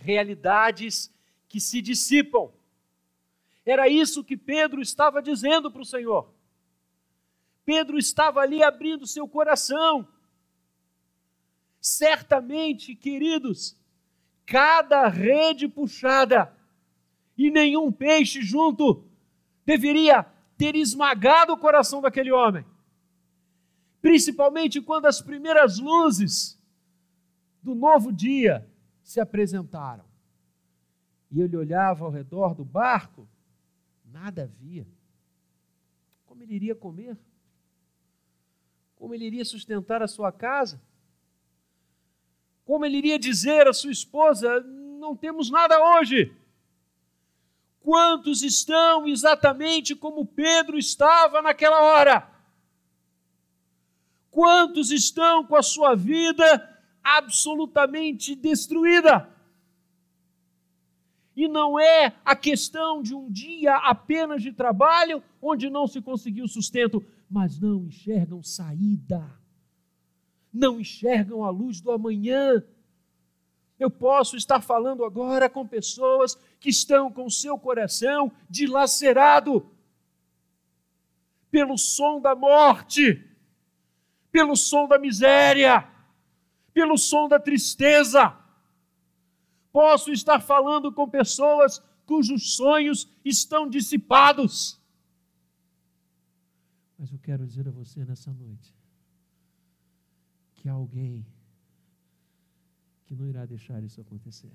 Realidades 0.00 1.12
que 1.48 1.60
se 1.60 1.82
dissipam. 1.82 2.50
Era 3.64 3.88
isso 3.88 4.24
que 4.24 4.36
Pedro 4.36 4.80
estava 4.80 5.22
dizendo 5.22 5.70
para 5.70 5.82
o 5.82 5.84
Senhor. 5.84 6.32
Pedro 7.64 7.98
estava 7.98 8.40
ali 8.40 8.62
abrindo 8.62 9.06
seu 9.06 9.28
coração. 9.28 10.08
Certamente, 11.80 12.94
queridos, 12.94 13.76
cada 14.46 15.06
rede 15.08 15.68
puxada 15.68 16.56
e 17.36 17.50
nenhum 17.50 17.92
peixe 17.92 18.42
junto 18.42 19.04
deveria 19.64 20.26
ter 20.56 20.74
esmagado 20.74 21.52
o 21.52 21.58
coração 21.58 22.00
daquele 22.00 22.32
homem. 22.32 22.64
Principalmente 24.00 24.80
quando 24.80 25.06
as 25.06 25.20
primeiras 25.20 25.78
luzes 25.78 26.58
do 27.62 27.74
novo 27.74 28.12
dia 28.12 28.66
se 29.10 29.18
apresentaram. 29.18 30.04
E 31.32 31.40
ele 31.40 31.56
olhava 31.56 32.04
ao 32.04 32.12
redor 32.12 32.54
do 32.54 32.64
barco, 32.64 33.28
nada 34.04 34.44
havia. 34.44 34.86
Como 36.26 36.44
ele 36.44 36.54
iria 36.54 36.76
comer? 36.76 37.18
Como 38.94 39.12
ele 39.12 39.24
iria 39.24 39.44
sustentar 39.44 40.00
a 40.00 40.06
sua 40.06 40.30
casa? 40.30 40.80
Como 42.64 42.86
ele 42.86 42.98
iria 42.98 43.18
dizer 43.18 43.66
à 43.66 43.72
sua 43.72 43.90
esposa: 43.90 44.60
Não 44.60 45.16
temos 45.16 45.50
nada 45.50 45.76
hoje? 45.96 46.32
Quantos 47.80 48.44
estão 48.44 49.08
exatamente 49.08 49.96
como 49.96 50.24
Pedro 50.24 50.78
estava 50.78 51.42
naquela 51.42 51.82
hora? 51.82 52.30
Quantos 54.30 54.92
estão 54.92 55.44
com 55.44 55.56
a 55.56 55.62
sua 55.64 55.96
vida 55.96 56.79
absolutamente 57.16 58.34
destruída? 58.34 59.28
E 61.36 61.48
não 61.48 61.78
é 61.78 62.12
a 62.24 62.36
questão 62.36 63.02
de 63.02 63.14
um 63.14 63.30
dia 63.30 63.74
apenas 63.76 64.42
de 64.42 64.52
trabalho 64.52 65.22
onde 65.40 65.70
não 65.70 65.86
se 65.86 66.02
conseguiu 66.02 66.46
sustento, 66.46 67.04
mas 67.30 67.58
não 67.58 67.86
enxergam 67.86 68.42
saída, 68.42 69.24
não 70.52 70.80
enxergam 70.80 71.44
a 71.44 71.50
luz 71.50 71.80
do 71.80 71.92
amanhã. 71.92 72.62
Eu 73.78 73.90
posso 73.90 74.36
estar 74.36 74.60
falando 74.60 75.04
agora 75.04 75.48
com 75.48 75.66
pessoas 75.66 76.36
que 76.58 76.68
estão 76.68 77.10
com 77.10 77.30
seu 77.30 77.56
coração 77.58 78.30
dilacerado 78.48 79.66
pelo 81.50 81.78
som 81.78 82.20
da 82.20 82.34
morte, 82.34 83.24
pelo 84.30 84.54
som 84.54 84.86
da 84.86 84.98
miséria, 84.98 85.89
pelo 86.80 86.96
som 86.96 87.28
da 87.28 87.38
tristeza. 87.38 88.34
Posso 89.70 90.10
estar 90.10 90.40
falando 90.40 90.90
com 90.90 91.06
pessoas 91.06 91.78
cujos 92.06 92.56
sonhos 92.56 93.06
estão 93.22 93.68
dissipados. 93.68 94.80
Mas 96.98 97.12
eu 97.12 97.18
quero 97.18 97.46
dizer 97.46 97.68
a 97.68 97.70
você 97.70 98.02
nessa 98.02 98.32
noite 98.32 98.74
que 100.54 100.70
há 100.70 100.72
alguém 100.72 101.26
que 103.04 103.14
não 103.14 103.26
irá 103.26 103.44
deixar 103.44 103.82
isso 103.82 104.00
acontecer. 104.00 104.52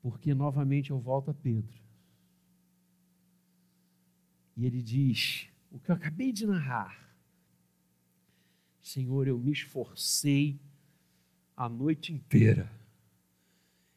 Porque 0.00 0.32
novamente 0.34 0.90
eu 0.90 1.00
volto 1.00 1.32
a 1.32 1.34
Pedro. 1.34 1.76
E 4.56 4.64
ele 4.64 4.80
diz: 4.80 5.48
o 5.72 5.80
que 5.80 5.90
eu 5.90 5.96
acabei 5.96 6.32
de 6.32 6.46
narrar. 6.46 7.09
Senhor, 8.82 9.28
eu 9.28 9.38
me 9.38 9.52
esforcei 9.52 10.58
a 11.56 11.68
noite 11.68 12.12
inteira. 12.12 12.70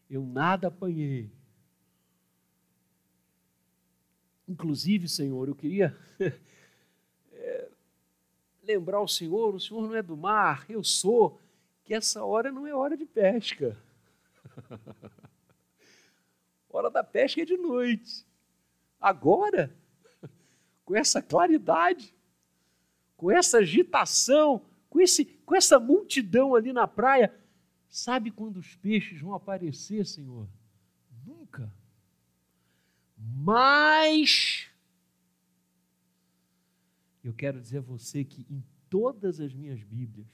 Eu 0.10 0.26
nada 0.26 0.68
apanhei. 0.68 1.32
Inclusive, 4.48 5.08
Senhor, 5.08 5.48
eu 5.48 5.56
queria 5.56 5.98
é, 7.32 7.70
lembrar 8.62 9.00
o 9.02 9.08
Senhor: 9.08 9.56
o 9.56 9.60
Senhor 9.60 9.88
não 9.88 9.96
é 9.96 10.02
do 10.02 10.18
mar, 10.18 10.66
eu 10.70 10.84
sou, 10.84 11.40
que 11.84 11.94
essa 11.94 12.24
hora 12.24 12.52
não 12.52 12.68
é 12.68 12.76
hora 12.76 12.98
de 12.98 13.06
pesca. 13.06 13.78
hora 16.70 16.90
da 16.90 17.04
pesca 17.04 17.42
é 17.42 17.46
de 17.46 17.56
noite. 17.56 18.26
Agora, 19.00 19.74
com 20.84 20.96
essa 20.96 21.22
claridade, 21.22 22.14
com 23.16 23.32
essa 23.32 23.60
agitação, 23.60 24.62
com, 24.94 25.02
esse, 25.02 25.26
com 25.26 25.56
essa 25.56 25.80
multidão 25.80 26.54
ali 26.54 26.72
na 26.72 26.88
praia, 26.88 27.36
sabe 27.90 28.30
quando 28.30 28.58
os 28.58 28.76
peixes 28.76 29.20
vão 29.20 29.34
aparecer, 29.34 30.06
Senhor? 30.06 30.48
Nunca. 31.26 31.74
Mas 33.18 34.70
eu 37.24 37.34
quero 37.34 37.60
dizer 37.60 37.80
a 37.80 37.82
você 37.82 38.24
que 38.24 38.46
em 38.48 38.64
todas 38.88 39.40
as 39.40 39.52
minhas 39.52 39.82
Bíblias, 39.82 40.30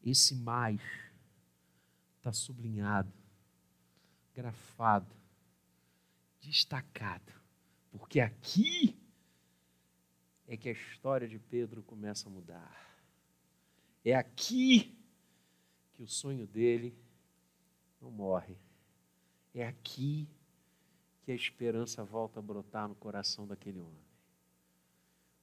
esse 0.00 0.36
mais 0.36 0.80
está 2.18 2.32
sublinhado 2.32 3.12
grafado, 4.32 5.12
destacado, 6.40 7.32
porque 7.90 8.20
aqui 8.20 8.96
é 10.46 10.56
que 10.56 10.68
a 10.68 10.72
história 10.72 11.26
de 11.26 11.40
Pedro 11.40 11.82
começa 11.82 12.28
a 12.28 12.30
mudar. 12.30 12.93
É 14.04 14.14
aqui 14.14 14.96
que 15.94 16.02
o 16.02 16.06
sonho 16.06 16.46
dele 16.46 16.94
não 18.00 18.10
morre. 18.10 18.56
É 19.54 19.66
aqui 19.66 20.28
que 21.22 21.32
a 21.32 21.34
esperança 21.34 22.04
volta 22.04 22.40
a 22.40 22.42
brotar 22.42 22.88
no 22.88 22.94
coração 22.94 23.46
daquele 23.46 23.80
homem. 23.80 24.04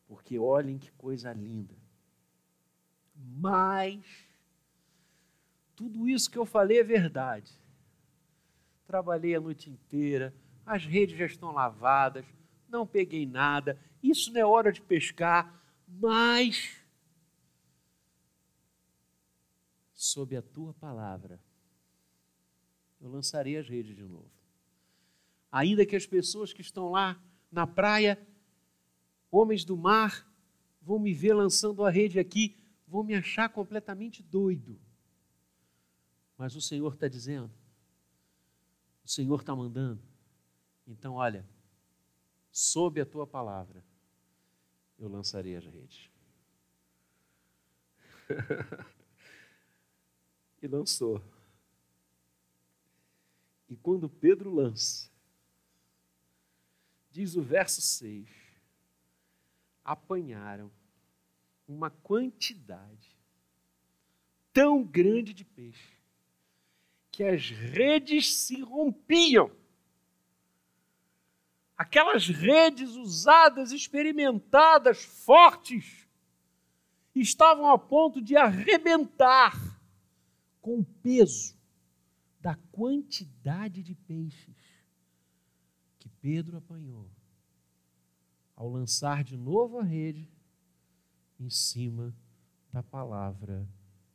Porque 0.07 0.37
olhem 0.37 0.77
que 0.77 0.91
coisa 0.91 1.31
linda. 1.33 1.75
Mas 3.15 4.03
tudo 5.75 6.07
isso 6.07 6.29
que 6.29 6.37
eu 6.37 6.45
falei 6.45 6.79
é 6.79 6.83
verdade 6.83 7.61
trabalhei 8.91 9.33
a 9.33 9.39
noite 9.39 9.69
inteira, 9.69 10.35
as 10.65 10.85
redes 10.85 11.17
já 11.17 11.25
estão 11.25 11.53
lavadas, 11.53 12.25
não 12.67 12.85
peguei 12.85 13.25
nada, 13.25 13.79
isso 14.03 14.33
não 14.33 14.41
é 14.41 14.45
hora 14.45 14.69
de 14.69 14.81
pescar, 14.81 15.63
mas 15.87 16.80
sob 20.01 20.35
a 20.35 20.41
tua 20.41 20.73
palavra 20.73 21.39
eu 22.99 23.07
lançarei 23.07 23.55
as 23.55 23.69
redes 23.69 23.95
de 23.95 24.03
novo. 24.03 24.31
Ainda 25.51 25.85
que 25.85 25.95
as 25.95 26.07
pessoas 26.07 26.51
que 26.51 26.61
estão 26.61 26.89
lá 26.89 27.21
na 27.51 27.67
praia, 27.67 28.19
homens 29.29 29.63
do 29.63 29.77
mar, 29.77 30.27
vão 30.81 30.97
me 30.97 31.13
ver 31.13 31.33
lançando 31.33 31.83
a 31.83 31.91
rede 31.91 32.17
aqui, 32.17 32.57
vão 32.87 33.03
me 33.03 33.13
achar 33.13 33.49
completamente 33.49 34.23
doido. 34.23 34.79
Mas 36.35 36.55
o 36.55 36.61
Senhor 36.61 36.93
está 36.93 37.07
dizendo: 37.07 37.51
o 39.03 39.07
Senhor 39.07 39.39
está 39.39 39.55
mandando. 39.55 40.01
Então, 40.87 41.13
olha, 41.13 41.47
sob 42.51 42.99
a 42.99 43.05
tua 43.05 43.27
palavra, 43.27 43.85
eu 44.97 45.07
lançarei 45.07 45.55
as 45.55 45.65
redes. 45.65 46.09
e 50.61 50.67
lançou. 50.67 51.21
E 53.69 53.75
quando 53.75 54.09
Pedro 54.09 54.53
lança, 54.53 55.09
diz 57.09 57.35
o 57.35 57.41
verso 57.41 57.81
6, 57.81 58.27
apanharam 59.83 60.71
uma 61.67 61.89
quantidade 61.89 63.17
tão 64.53 64.83
grande 64.83 65.33
de 65.33 65.45
peixe 65.45 65.97
que 67.11 67.23
as 67.23 67.49
redes 67.49 68.33
se 68.35 68.61
rompiam. 68.61 69.51
Aquelas 71.77 72.27
redes 72.27 72.91
usadas, 72.91 73.71
experimentadas, 73.71 75.03
fortes, 75.03 76.07
estavam 77.15 77.69
a 77.69 77.77
ponto 77.77 78.21
de 78.21 78.37
arrebentar 78.37 79.80
com 80.61 80.79
o 80.79 80.85
peso 80.85 81.57
da 82.39 82.55
quantidade 82.71 83.83
de 83.83 83.95
peixes 83.95 84.55
que 85.99 86.07
Pedro 86.09 86.57
apanhou 86.57 87.09
ao 88.55 88.69
lançar 88.69 89.23
de 89.23 89.35
novo 89.35 89.79
a 89.79 89.83
rede 89.83 90.29
em 91.39 91.49
cima 91.49 92.15
da 92.71 92.83
palavra 92.83 93.67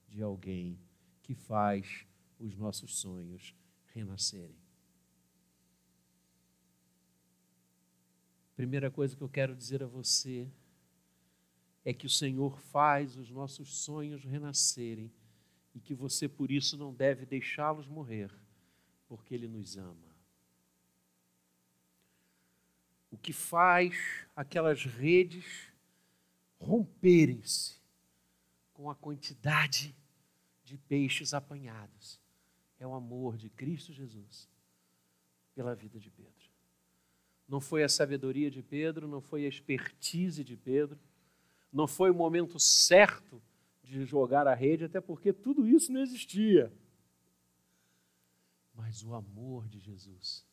de 0.09 0.23
alguém 0.23 0.79
que 1.23 1.35
faz 1.35 2.07
os 2.39 2.57
nossos 2.57 2.97
sonhos 2.97 3.55
renascerem. 3.93 4.57
Primeira 8.55 8.91
coisa 8.91 9.17
que 9.17 9.23
eu 9.23 9.29
quero 9.29 9.55
dizer 9.55 9.83
a 9.83 9.87
você 9.87 10.51
é 11.85 11.93
que 11.93 12.07
o 12.07 12.11
Senhor 12.11 12.59
faz 12.59 13.17
os 13.17 13.31
nossos 13.31 13.83
sonhos 13.83 14.25
renascerem 14.25 15.13
e 15.77 15.79
que 15.79 15.95
você 15.95 16.27
por 16.27 16.51
isso 16.51 16.75
não 16.79 16.91
deve 16.91 17.27
deixá-los 17.27 17.87
morrer, 17.87 18.33
porque 19.07 19.35
Ele 19.35 19.47
nos 19.47 19.77
ama. 19.77 20.17
O 23.11 23.19
que 23.19 23.31
faz 23.31 24.27
aquelas 24.35 24.87
redes 24.87 25.71
romperem-se 26.59 27.79
com 28.73 28.89
a 28.91 28.95
quantidade 28.95 29.95
de 30.65 30.79
peixes 30.79 31.35
apanhados 31.35 32.19
é 32.81 32.87
o 32.87 32.95
amor 32.95 33.37
de 33.37 33.51
Cristo 33.51 33.93
Jesus 33.93 34.49
pela 35.55 35.75
vida 35.75 36.01
de 36.01 36.11
Pedro. 36.11 36.33
Não 37.47 37.61
foi 37.61 37.85
a 37.85 37.89
sabedoria 37.89 38.51
de 38.51 38.63
Pedro, 38.63 39.07
não 39.07 39.21
foi 39.21 39.45
a 39.45 39.49
expertise 39.49 40.43
de 40.43 40.57
Pedro, 40.57 40.99
não 41.71 41.87
foi 41.87 42.11
o 42.11 42.15
momento 42.15 42.59
certo 42.59 43.43
de 43.87 44.05
jogar 44.05 44.47
a 44.49 44.55
rede, 44.55 44.85
até 44.85 45.01
porque 45.01 45.33
tudo 45.33 45.67
isso 45.67 45.93
não 45.93 46.01
existia. 46.01 46.73
Mas 48.75 49.03
o 49.03 49.15
amor 49.15 49.69
de 49.69 49.79
Jesus 49.79 50.45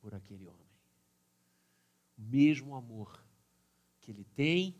por 0.00 0.14
aquele 0.14 0.46
homem. 0.46 0.68
O 2.18 2.22
mesmo 2.22 2.74
amor 2.74 3.24
que 4.00 4.10
ele 4.10 4.24
tem 4.24 4.76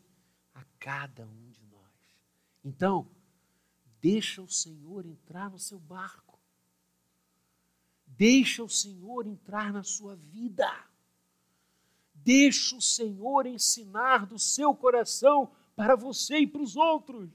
a 0.53 0.65
cada 0.79 1.27
um 1.27 1.51
de 1.51 1.65
nós. 1.67 1.93
Então, 2.65 3.09
deixa 4.01 4.43
o 4.43 4.49
Senhor 4.49 5.07
entrar 5.07 5.51
no 5.51 5.59
seu 5.59 5.79
barco. 5.79 6.39
Deixa 8.07 8.65
o 8.65 8.69
Senhor 8.69 9.27
entrar 9.27 9.73
na 9.73 9.83
sua 9.83 10.17
vida. 10.17 10.69
Deixa 12.15 12.77
o 12.77 12.83
Senhor 12.83 13.47
ensinar 13.47 14.27
do 14.27 14.39
seu 14.39 14.75
coração 14.75 15.55
para 15.75 15.95
você 15.97 16.41
e 16.41 16.47
para 16.47 16.61
os 16.61 16.77
outros. 16.77 17.31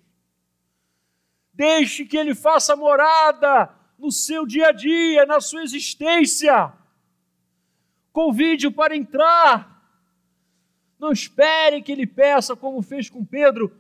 Deixe 1.56 2.06
que 2.06 2.18
Ele 2.18 2.36
faça 2.36 2.76
morada 2.76 3.74
no 3.98 4.12
seu 4.12 4.46
dia 4.46 4.68
a 4.68 4.72
dia, 4.74 5.26
na 5.26 5.40
sua 5.40 5.64
existência. 5.64 6.74
Convide-o 8.12 8.72
para 8.72 8.96
entrar. 8.96 9.72
Não 11.00 11.12
espere 11.12 11.82
que 11.82 11.94
Ele 11.94 12.06
peça, 12.06 12.56
como 12.56 12.82
fez 12.82 13.10
com 13.10 13.24
Pedro: 13.24 13.74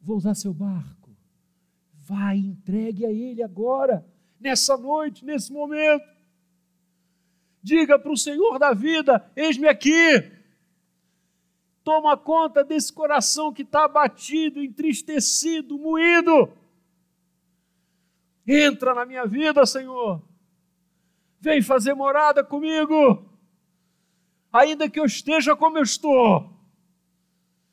vou 0.00 0.18
usar 0.18 0.34
seu 0.34 0.52
barco. 0.52 1.10
Vai, 2.02 2.36
entregue 2.36 3.06
a 3.06 3.10
Ele 3.10 3.42
agora, 3.42 4.04
nessa 4.38 4.76
noite, 4.76 5.24
nesse 5.24 5.50
momento. 5.50 6.04
Diga 7.62 7.98
para 7.98 8.12
o 8.12 8.16
Senhor 8.16 8.58
da 8.58 8.74
vida: 8.74 9.30
Eis-me 9.34 9.68
aqui. 9.68 10.38
Toma 11.82 12.14
conta 12.14 12.62
desse 12.62 12.92
coração 12.92 13.54
que 13.54 13.62
está 13.62 13.86
abatido, 13.86 14.62
entristecido, 14.62 15.78
moído. 15.78 16.59
Entra 18.46 18.94
na 18.94 19.04
minha 19.04 19.26
vida, 19.26 19.64
Senhor. 19.66 20.22
Vem 21.40 21.62
fazer 21.62 21.94
morada 21.94 22.44
comigo. 22.44 23.24
Ainda 24.52 24.90
que 24.90 24.98
eu 24.98 25.04
esteja 25.04 25.54
como 25.54 25.78
eu 25.78 25.82
estou, 25.82 26.50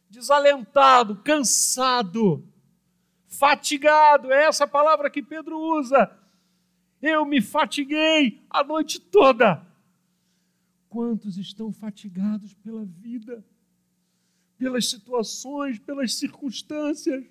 desalentado, 0.10 1.18
cansado, 1.18 2.48
fatigado, 3.28 4.32
é 4.32 4.46
essa 4.46 4.68
palavra 4.68 5.10
que 5.10 5.22
Pedro 5.22 5.60
usa. 5.60 6.12
Eu 7.02 7.26
me 7.26 7.42
fatiguei 7.42 8.44
a 8.50 8.64
noite 8.64 9.00
toda. 9.00 9.66
Quantos 10.90 11.38
estão 11.38 11.72
fatigados 11.72 12.54
pela 12.56 12.86
vida, 12.86 13.44
pelas 14.58 14.90
situações, 14.90 15.80
pelas 15.80 16.14
circunstâncias? 16.14 17.26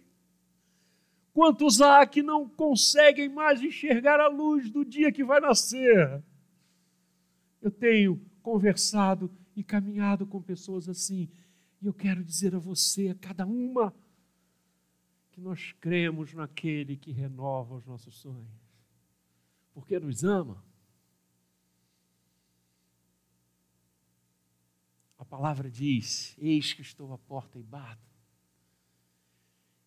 Quantos 1.37 1.83
há 1.83 2.07
que 2.07 2.23
não 2.23 2.49
conseguem 2.49 3.29
mais 3.29 3.61
enxergar 3.63 4.19
a 4.19 4.27
luz 4.27 4.71
do 4.71 4.83
dia 4.83 5.13
que 5.13 5.23
vai 5.23 5.39
nascer? 5.39 6.25
Eu 7.61 7.71
tenho 7.71 8.19
conversado 8.41 9.31
e 9.55 9.63
caminhado 9.63 10.27
com 10.27 10.41
pessoas 10.41 10.89
assim, 10.89 11.29
e 11.83 11.85
eu 11.85 11.93
quero 11.93 12.25
dizer 12.25 12.55
a 12.55 12.59
você, 12.59 13.11
a 13.11 13.15
cada 13.15 13.45
uma, 13.45 13.95
que 15.31 15.39
nós 15.39 15.73
cremos 15.73 16.33
naquele 16.33 16.97
que 16.97 17.13
renova 17.13 17.75
os 17.75 17.85
nossos 17.85 18.15
sonhos, 18.15 18.49
porque 19.75 20.01
nos 20.01 20.25
ama. 20.25 20.65
A 25.19 25.25
palavra 25.27 25.71
diz: 25.71 26.35
Eis 26.39 26.73
que 26.73 26.81
estou 26.81 27.13
à 27.13 27.19
porta 27.19 27.59
e 27.59 27.63
bato. 27.63 28.16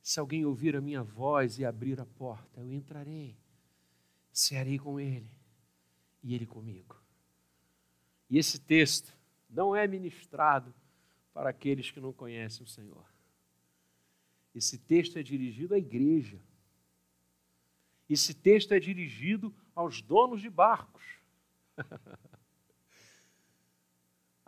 Se 0.10 0.20
alguém 0.20 0.44
ouvir 0.44 0.76
a 0.76 0.82
minha 0.82 1.04
voz 1.04 1.60
e 1.60 1.66
abrir 1.66 2.02
a 2.02 2.06
porta, 2.06 2.62
eu 2.62 2.74
entrarei, 2.74 3.38
cearei 4.32 4.80
com 4.80 5.00
ele 5.00 5.30
e 6.24 6.34
ele 6.34 6.48
comigo. 6.48 7.00
E 8.28 8.40
esse 8.40 8.60
texto 8.60 9.16
não 9.48 9.76
é 9.76 9.86
ministrado 9.86 10.74
para 11.32 11.52
aqueles 11.52 11.92
que 11.92 12.00
não 12.00 12.12
conhecem 12.12 12.66
o 12.66 12.68
Senhor. 12.68 13.06
Esse 14.56 14.80
texto 14.80 15.20
é 15.20 15.22
dirigido 15.22 15.76
à 15.76 15.78
igreja. 15.78 16.42
Esse 18.10 18.34
texto 18.34 18.74
é 18.74 18.80
dirigido 18.80 19.54
aos 19.76 20.02
donos 20.02 20.42
de 20.42 20.50
barcos. 20.50 21.04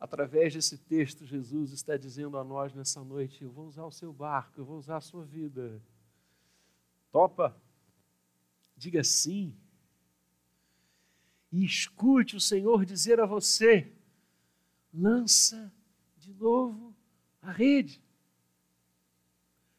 Através 0.01 0.55
desse 0.55 0.79
texto, 0.79 1.27
Jesus 1.27 1.71
está 1.71 1.95
dizendo 1.95 2.35
a 2.35 2.43
nós 2.43 2.73
nessa 2.73 3.03
noite: 3.03 3.43
Eu 3.43 3.51
vou 3.51 3.67
usar 3.67 3.85
o 3.85 3.91
seu 3.91 4.11
barco, 4.11 4.59
eu 4.59 4.65
vou 4.65 4.79
usar 4.79 4.97
a 4.97 5.01
sua 5.01 5.23
vida. 5.23 5.79
Topa? 7.11 7.55
Diga 8.75 9.03
sim. 9.03 9.55
E 11.51 11.63
escute 11.63 12.35
o 12.35 12.41
Senhor 12.41 12.83
dizer 12.83 13.19
a 13.19 13.27
você: 13.27 13.93
lança 14.91 15.71
de 16.17 16.33
novo 16.33 16.95
a 17.39 17.51
rede. 17.51 18.01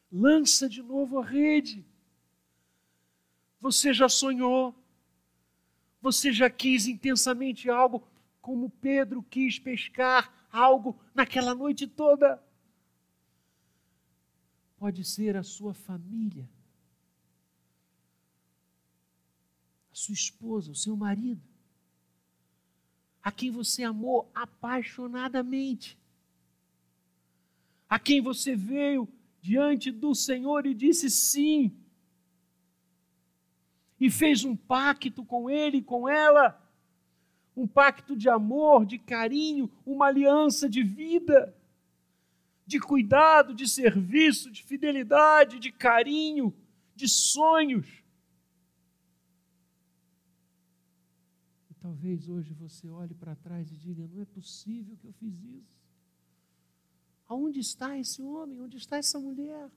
Lança 0.09 0.69
de 0.69 0.81
novo 0.81 1.19
a 1.19 1.25
rede. 1.25 1.85
Você 3.59 3.93
já 3.93 4.07
sonhou, 4.07 4.73
você 6.01 6.31
já 6.31 6.49
quis 6.49 6.87
intensamente 6.87 7.69
algo, 7.69 8.07
como 8.43 8.69
Pedro 8.69 9.23
quis 9.23 9.57
pescar 9.57 10.49
algo 10.51 10.99
naquela 11.15 11.55
noite 11.55 11.87
toda. 11.87 12.43
Pode 14.77 15.05
ser 15.05 15.37
a 15.37 15.43
sua 15.43 15.73
família, 15.73 16.47
a 19.89 19.95
sua 19.95 20.13
esposa, 20.13 20.71
o 20.71 20.75
seu 20.75 20.97
marido, 20.97 21.41
a 23.23 23.31
quem 23.31 23.49
você 23.49 23.81
amou 23.81 24.29
apaixonadamente, 24.35 25.97
a 27.87 27.97
quem 27.97 28.21
você 28.21 28.57
veio 28.57 29.07
diante 29.41 29.89
do 29.89 30.13
Senhor 30.13 30.65
e 30.65 30.73
disse 30.73 31.09
sim, 31.09 31.73
e 33.97 34.11
fez 34.11 34.43
um 34.43 34.53
pacto 34.53 35.23
com 35.23 35.49
ele 35.49 35.77
e 35.77 35.81
com 35.81 36.09
ela 36.09 36.61
um 37.55 37.67
pacto 37.67 38.15
de 38.15 38.29
amor, 38.29 38.85
de 38.85 38.97
carinho, 38.97 39.71
uma 39.85 40.07
aliança 40.07 40.67
de 40.67 40.83
vida, 40.83 41.55
de 42.65 42.79
cuidado, 42.79 43.53
de 43.53 43.67
serviço, 43.67 44.49
de 44.49 44.63
fidelidade, 44.63 45.59
de 45.59 45.71
carinho, 45.71 46.53
de 46.95 47.07
sonhos. 47.07 48.03
E 51.69 51.73
talvez 51.75 52.27
hoje 52.27 52.53
você 52.53 52.89
olhe 52.89 53.13
para 53.13 53.35
trás 53.35 53.71
e 53.71 53.77
diga: 53.77 54.07
não 54.07 54.21
é 54.21 54.25
possível 54.25 54.97
que 54.97 55.07
eu 55.07 55.13
fiz 55.13 55.43
isso. 55.43 55.83
Aonde 57.27 57.59
está 57.59 57.97
esse 57.97 58.21
homem? 58.21 58.61
Onde 58.61 58.77
está 58.77 58.97
essa 58.97 59.19
mulher? 59.19 59.69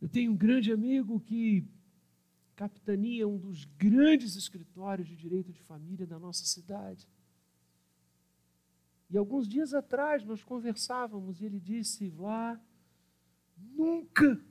Eu 0.00 0.08
tenho 0.08 0.32
um 0.32 0.36
grande 0.36 0.70
amigo 0.72 1.18
que 1.20 1.64
capitania 2.56 3.28
um 3.28 3.36
dos 3.36 3.64
grandes 3.64 4.34
escritórios 4.34 5.06
de 5.06 5.14
direito 5.14 5.52
de 5.52 5.62
família 5.62 6.06
da 6.06 6.18
nossa 6.18 6.44
cidade. 6.44 7.06
E 9.08 9.16
alguns 9.16 9.46
dias 9.46 9.72
atrás 9.74 10.24
nós 10.24 10.42
conversávamos 10.42 11.40
e 11.40 11.44
ele 11.44 11.60
disse: 11.60 12.10
Lá, 12.10 12.60
nunca 13.56 14.42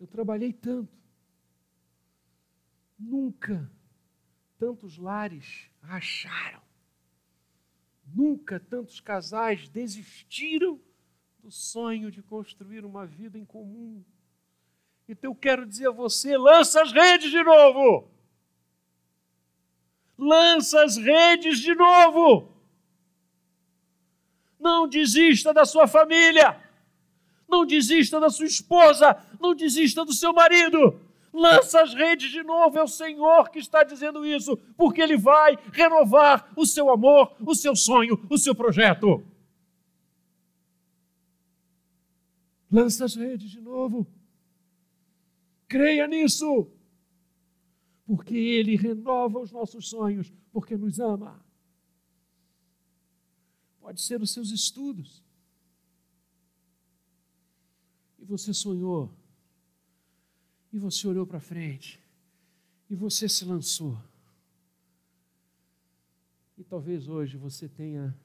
eu 0.00 0.06
trabalhei 0.06 0.52
tanto, 0.52 0.98
nunca 2.98 3.70
tantos 4.58 4.96
lares 4.96 5.70
racharam, 5.82 6.62
nunca 8.06 8.58
tantos 8.58 8.98
casais 8.98 9.68
desistiram 9.68 10.80
do 11.38 11.50
sonho 11.50 12.10
de 12.10 12.22
construir 12.22 12.84
uma 12.84 13.06
vida 13.06 13.38
em 13.38 13.44
comum. 13.44 14.02
Então 15.10 15.32
eu 15.32 15.34
quero 15.34 15.66
dizer 15.66 15.88
a 15.88 15.90
você: 15.90 16.36
lança 16.38 16.80
as 16.80 16.92
redes 16.92 17.32
de 17.32 17.42
novo. 17.42 18.08
Lança 20.16 20.84
as 20.84 20.96
redes 20.96 21.58
de 21.58 21.74
novo. 21.74 22.48
Não 24.58 24.86
desista 24.86 25.52
da 25.52 25.64
sua 25.64 25.88
família. 25.88 26.60
Não 27.48 27.66
desista 27.66 28.20
da 28.20 28.30
sua 28.30 28.46
esposa. 28.46 29.20
Não 29.40 29.52
desista 29.52 30.04
do 30.04 30.12
seu 30.12 30.32
marido. 30.32 31.00
Lança 31.32 31.82
as 31.82 31.92
redes 31.92 32.30
de 32.30 32.44
novo. 32.44 32.78
É 32.78 32.82
o 32.82 32.86
Senhor 32.86 33.50
que 33.50 33.58
está 33.58 33.82
dizendo 33.82 34.24
isso, 34.24 34.56
porque 34.76 35.02
Ele 35.02 35.16
vai 35.16 35.58
renovar 35.72 36.52
o 36.54 36.64
seu 36.64 36.88
amor, 36.88 37.34
o 37.44 37.54
seu 37.56 37.74
sonho, 37.74 38.24
o 38.30 38.38
seu 38.38 38.54
projeto. 38.54 39.24
Lança 42.70 43.04
as 43.04 43.16
redes 43.16 43.50
de 43.50 43.60
novo. 43.60 44.06
Creia 45.70 46.08
nisso. 46.08 46.68
porque 48.04 48.34
Ele 48.36 48.74
renova 48.74 49.38
os 49.38 49.52
nossos 49.52 49.88
sonhos, 49.88 50.32
porque 50.50 50.76
nos 50.76 50.98
ama. 50.98 51.40
Pode 53.78 54.00
ser 54.00 54.20
os 54.20 54.32
seus 54.32 54.50
estudos. 54.50 55.24
E 58.18 58.24
você 58.24 58.52
sonhou, 58.52 59.16
e 60.72 60.78
você 60.78 61.06
olhou 61.06 61.24
para 61.24 61.38
frente, 61.38 62.02
e 62.88 62.96
você 62.96 63.28
se 63.28 63.44
lançou. 63.44 63.96
E 66.58 66.64
talvez 66.64 67.06
hoje 67.06 67.36
você 67.36 67.68
tenha 67.68 68.18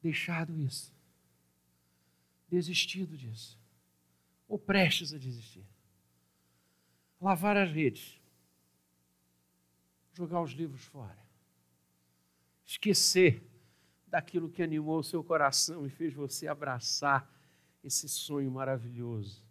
deixado 0.00 0.56
isso, 0.56 0.94
desistido 2.48 3.18
disso, 3.18 3.58
ou 4.46 4.56
prestes 4.56 5.12
a 5.12 5.18
desistir. 5.18 5.66
Lavar 7.20 7.56
as 7.56 7.70
redes, 7.70 8.18
jogar 10.14 10.40
os 10.40 10.52
livros 10.52 10.82
fora, 10.84 11.18
esquecer 12.64 13.42
daquilo 14.06 14.48
que 14.48 14.62
animou 14.62 14.98
o 14.98 15.04
seu 15.04 15.22
coração 15.22 15.86
e 15.86 15.90
fez 15.90 16.14
você 16.14 16.48
abraçar 16.48 17.30
esse 17.84 18.08
sonho 18.08 18.50
maravilhoso 18.50 19.44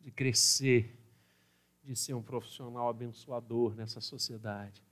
de 0.00 0.10
crescer, 0.10 0.96
de 1.82 1.96
ser 1.96 2.14
um 2.14 2.22
profissional 2.22 2.88
abençoador 2.88 3.74
nessa 3.74 4.00
sociedade. 4.00 4.82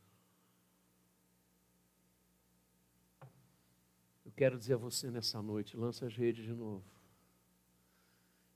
Eu 4.24 4.33
quero 4.33 4.59
dizer 4.59 4.74
a 4.74 4.79
você 4.79 5.11
nessa 5.11 5.40
noite: 5.40 5.76
lança 5.76 6.07
as 6.07 6.16
redes 6.16 6.44
de 6.44 6.52
novo. 6.52 6.85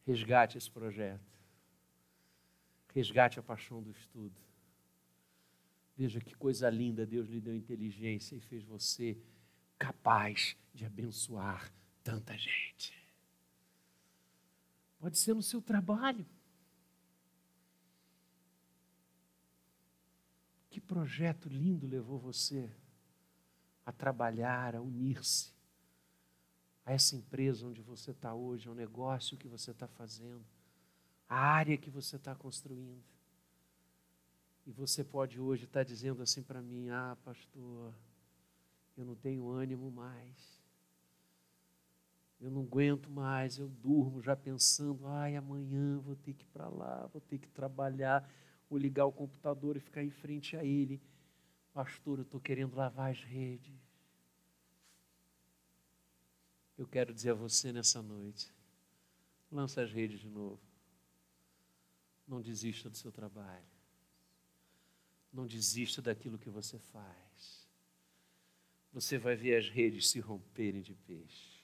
Resgate 0.06 0.58
esse 0.58 0.70
projeto. 0.70 1.29
Resgate 2.94 3.38
a 3.38 3.42
paixão 3.42 3.82
do 3.82 3.90
estudo. 3.90 4.40
Veja 5.96 6.20
que 6.20 6.34
coisa 6.34 6.68
linda, 6.70 7.06
Deus 7.06 7.28
lhe 7.28 7.40
deu 7.40 7.54
inteligência 7.54 8.34
e 8.34 8.40
fez 8.40 8.64
você 8.64 9.18
capaz 9.78 10.56
de 10.74 10.84
abençoar 10.84 11.72
tanta 12.02 12.36
gente. 12.36 12.94
Pode 14.98 15.18
ser 15.18 15.34
no 15.34 15.42
seu 15.42 15.60
trabalho. 15.62 16.26
Que 20.68 20.80
projeto 20.80 21.48
lindo 21.48 21.86
levou 21.86 22.18
você 22.18 22.70
a 23.84 23.92
trabalhar, 23.92 24.76
a 24.76 24.80
unir-se 24.80 25.52
a 26.84 26.92
essa 26.92 27.16
empresa 27.16 27.66
onde 27.66 27.80
você 27.80 28.10
está 28.10 28.34
hoje, 28.34 28.68
ao 28.68 28.74
negócio 28.74 29.36
que 29.36 29.48
você 29.48 29.70
está 29.70 29.86
fazendo, 29.86 30.44
a 31.30 31.38
área 31.38 31.78
que 31.78 31.88
você 31.88 32.16
está 32.16 32.34
construindo. 32.34 33.04
E 34.66 34.72
você 34.72 35.04
pode 35.04 35.40
hoje 35.40 35.64
estar 35.64 35.84
dizendo 35.84 36.22
assim 36.22 36.42
para 36.42 36.60
mim: 36.60 36.88
Ah, 36.88 37.16
pastor, 37.24 37.94
eu 38.96 39.04
não 39.04 39.14
tenho 39.14 39.48
ânimo 39.48 39.92
mais. 39.92 40.60
Eu 42.40 42.50
não 42.50 42.62
aguento 42.62 43.08
mais, 43.10 43.58
eu 43.58 43.68
durmo 43.68 44.22
já 44.22 44.34
pensando, 44.34 45.06
ai, 45.06 45.36
amanhã 45.36 45.98
vou 45.98 46.16
ter 46.16 46.32
que 46.32 46.42
ir 46.42 46.48
para 46.48 46.68
lá, 46.68 47.06
vou 47.12 47.20
ter 47.20 47.38
que 47.38 47.46
trabalhar, 47.48 48.26
vou 48.68 48.78
ligar 48.78 49.04
o 49.04 49.12
computador 49.12 49.76
e 49.76 49.80
ficar 49.80 50.02
em 50.02 50.10
frente 50.10 50.56
a 50.56 50.64
ele. 50.64 51.02
Pastor, 51.74 52.18
eu 52.18 52.22
estou 52.22 52.40
querendo 52.40 52.74
lavar 52.74 53.10
as 53.10 53.22
redes. 53.22 53.78
Eu 56.78 56.88
quero 56.88 57.12
dizer 57.12 57.32
a 57.32 57.34
você 57.34 57.74
nessa 57.74 58.00
noite, 58.00 58.50
lança 59.52 59.82
as 59.82 59.92
redes 59.92 60.18
de 60.18 60.28
novo. 60.30 60.69
Não 62.30 62.40
desista 62.40 62.88
do 62.88 62.96
seu 62.96 63.10
trabalho. 63.10 63.66
Não 65.32 65.48
desista 65.48 66.00
daquilo 66.00 66.38
que 66.38 66.48
você 66.48 66.78
faz. 66.78 67.68
Você 68.92 69.18
vai 69.18 69.34
ver 69.34 69.56
as 69.56 69.68
redes 69.68 70.08
se 70.08 70.20
romperem 70.20 70.80
de 70.80 70.94
peixe. 70.94 71.58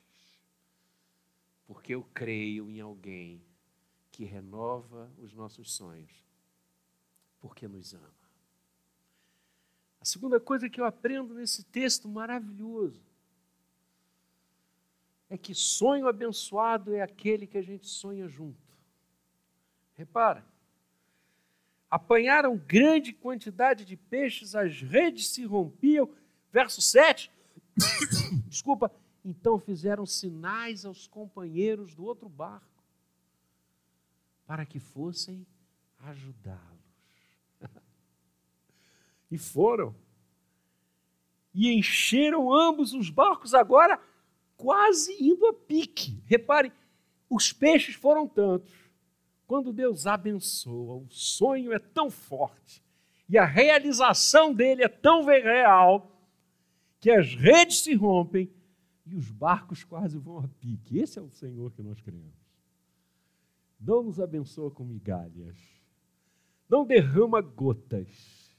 Porque 1.69 1.95
eu 1.95 2.03
creio 2.13 2.69
em 2.69 2.81
alguém 2.81 3.41
que 4.11 4.25
renova 4.25 5.09
os 5.19 5.33
nossos 5.33 5.73
sonhos, 5.73 6.11
porque 7.39 7.69
nos 7.69 7.95
ama. 7.95 8.27
A 10.01 10.05
segunda 10.05 10.41
coisa 10.41 10.69
que 10.69 10.81
eu 10.81 10.85
aprendo 10.85 11.33
nesse 11.35 11.63
texto 11.63 12.09
maravilhoso 12.09 13.07
é 15.31 15.39
que 15.39 15.55
sonho 15.55 16.09
abençoado 16.09 16.93
é 16.93 17.03
aquele 17.03 17.47
que 17.47 17.59
a 17.59 17.63
gente 17.63 17.87
sonha 17.87 18.27
junto. 18.27 18.67
Repara, 19.95 20.45
apanharam 21.91 22.57
grande 22.57 23.13
quantidade 23.13 23.85
de 23.85 23.97
peixes, 23.97 24.55
as 24.55 24.81
redes 24.83 25.29
se 25.29 25.45
rompiam. 25.45 26.09
Verso 26.53 26.81
7, 26.81 27.31
desculpa, 28.49 28.91
então 29.25 29.59
fizeram 29.59 30.07
sinais 30.07 30.85
aos 30.85 31.07
companheiros 31.07 31.95
do 31.95 32.05
outro 32.05 32.29
barco 32.29 32.77
para 34.47 34.65
que 34.65 34.79
fossem 34.79 35.47
ajudá-los. 35.99 36.61
e 39.31 39.37
foram. 39.37 39.95
E 41.53 41.73
encheram 41.73 42.53
ambos 42.53 42.93
os 42.93 43.11
barcos 43.11 43.55
agora 43.55 44.01
quase 44.57 45.13
indo 45.21 45.47
a 45.47 45.53
pique. 45.53 46.23
Repare, 46.27 46.73
os 47.29 47.53
peixes 47.53 47.95
foram 47.95 48.29
tantos. 48.29 48.86
Quando 49.47 49.73
Deus 49.73 50.07
abençoa, 50.07 50.97
o 50.97 51.07
sonho 51.09 51.73
é 51.73 51.79
tão 51.79 52.11
forte 52.11 52.83
e 53.29 53.39
a 53.39 53.45
realização 53.45 54.53
dele 54.53 54.83
é 54.83 54.89
tão 54.89 55.25
real 55.25 56.13
que 56.99 57.11
as 57.11 57.35
redes 57.35 57.81
se 57.81 57.95
rompem 57.95 58.51
e 59.05 59.15
os 59.15 59.31
barcos 59.31 59.85
quase 59.85 60.19
vão 60.19 60.39
a 60.39 60.49
pique. 60.49 60.99
Esse 60.99 61.19
é 61.19 61.23
o 61.23 61.31
Senhor 61.31 61.73
que 61.73 61.83
nós 61.83 62.01
cremos. 62.01 62.35
Não 63.79 64.03
nos 64.03 64.19
abençoa 64.19 64.71
com 64.71 64.85
migalhas, 64.85 65.57
não 66.69 66.85
derrama 66.85 67.41
gotas, 67.41 68.57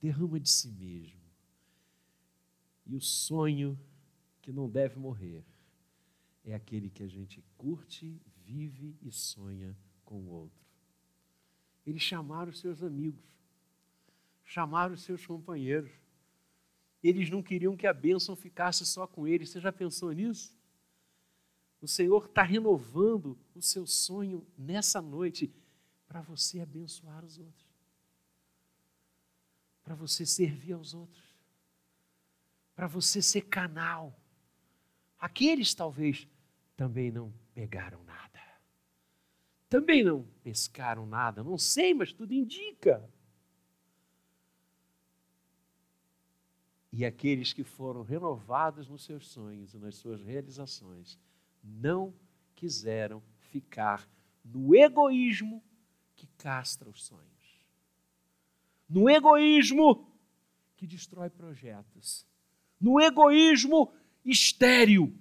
derrama 0.00 0.40
de 0.40 0.48
si 0.48 0.70
mesmo. 0.70 1.20
E 2.86 2.96
o 2.96 3.00
sonho 3.00 3.78
que 4.40 4.52
não 4.52 4.68
deve 4.68 4.98
morrer 4.98 5.44
é 6.44 6.54
aquele 6.54 6.88
que 6.88 7.02
a 7.02 7.08
gente 7.08 7.44
curte, 7.56 8.20
vive 8.44 8.96
e 9.02 9.10
sonha 9.10 9.76
com 10.12 10.18
o 10.18 10.28
outro. 10.28 10.60
Eles 11.86 12.02
chamaram 12.02 12.50
os 12.50 12.60
seus 12.60 12.82
amigos, 12.82 13.24
chamaram 14.44 14.92
os 14.92 15.02
seus 15.02 15.24
companheiros. 15.24 15.90
Eles 17.02 17.30
não 17.30 17.42
queriam 17.42 17.74
que 17.74 17.86
a 17.86 17.94
bênção 17.94 18.36
ficasse 18.36 18.84
só 18.84 19.06
com 19.06 19.26
eles. 19.26 19.48
Você 19.48 19.58
já 19.58 19.72
pensou 19.72 20.12
nisso? 20.12 20.54
O 21.80 21.88
Senhor 21.88 22.26
está 22.26 22.42
renovando 22.42 23.38
o 23.54 23.62
seu 23.62 23.86
sonho 23.86 24.46
nessa 24.58 25.00
noite 25.00 25.50
para 26.06 26.20
você 26.20 26.60
abençoar 26.60 27.24
os 27.24 27.38
outros, 27.38 27.66
para 29.82 29.94
você 29.94 30.26
servir 30.26 30.74
aos 30.74 30.92
outros, 30.92 31.24
para 32.76 32.86
você 32.86 33.22
ser 33.22 33.40
canal 33.42 34.14
Aqueles 35.22 35.72
talvez 35.72 36.26
também 36.76 37.12
não 37.12 37.32
pegaram 37.54 38.02
nada. 38.02 38.40
Também 39.72 40.04
não 40.04 40.22
pescaram 40.44 41.06
nada, 41.06 41.42
não 41.42 41.56
sei, 41.56 41.94
mas 41.94 42.12
tudo 42.12 42.34
indica. 42.34 43.02
E 46.92 47.06
aqueles 47.06 47.54
que 47.54 47.64
foram 47.64 48.02
renovados 48.02 48.86
nos 48.86 49.02
seus 49.02 49.26
sonhos 49.28 49.72
e 49.72 49.78
nas 49.78 49.94
suas 49.94 50.20
realizações 50.20 51.18
não 51.64 52.12
quiseram 52.54 53.22
ficar 53.50 54.06
no 54.44 54.76
egoísmo 54.76 55.64
que 56.16 56.26
castra 56.36 56.90
os 56.90 57.02
sonhos, 57.06 57.66
no 58.86 59.08
egoísmo 59.08 60.06
que 60.76 60.86
destrói 60.86 61.30
projetos, 61.30 62.26
no 62.78 63.00
egoísmo 63.00 63.90
estéril. 64.22 65.18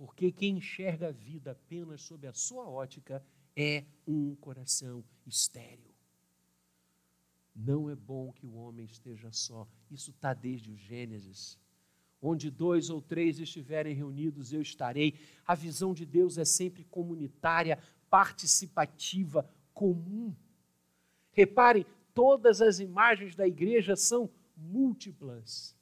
Porque 0.00 0.32
quem 0.32 0.56
enxerga 0.56 1.08
a 1.08 1.12
vida 1.12 1.50
apenas 1.50 2.00
sob 2.00 2.26
a 2.26 2.32
sua 2.32 2.66
ótica 2.66 3.22
é 3.54 3.84
um 4.06 4.34
coração 4.34 5.04
estéril. 5.26 5.94
Não 7.54 7.90
é 7.90 7.94
bom 7.94 8.32
que 8.32 8.46
o 8.46 8.54
homem 8.54 8.86
esteja 8.86 9.30
só. 9.30 9.68
Isso 9.90 10.10
está 10.10 10.32
desde 10.32 10.70
o 10.70 10.74
Gênesis. 10.74 11.58
Onde 12.22 12.50
dois 12.50 12.88
ou 12.88 13.02
três 13.02 13.38
estiverem 13.38 13.94
reunidos, 13.94 14.54
eu 14.54 14.62
estarei. 14.62 15.18
A 15.46 15.54
visão 15.54 15.92
de 15.92 16.06
Deus 16.06 16.38
é 16.38 16.46
sempre 16.46 16.82
comunitária, 16.84 17.78
participativa, 18.08 19.46
comum. 19.74 20.34
Reparem, 21.30 21.84
todas 22.14 22.62
as 22.62 22.80
imagens 22.80 23.36
da 23.36 23.46
igreja 23.46 23.94
são 23.96 24.30
múltiplas 24.56 25.78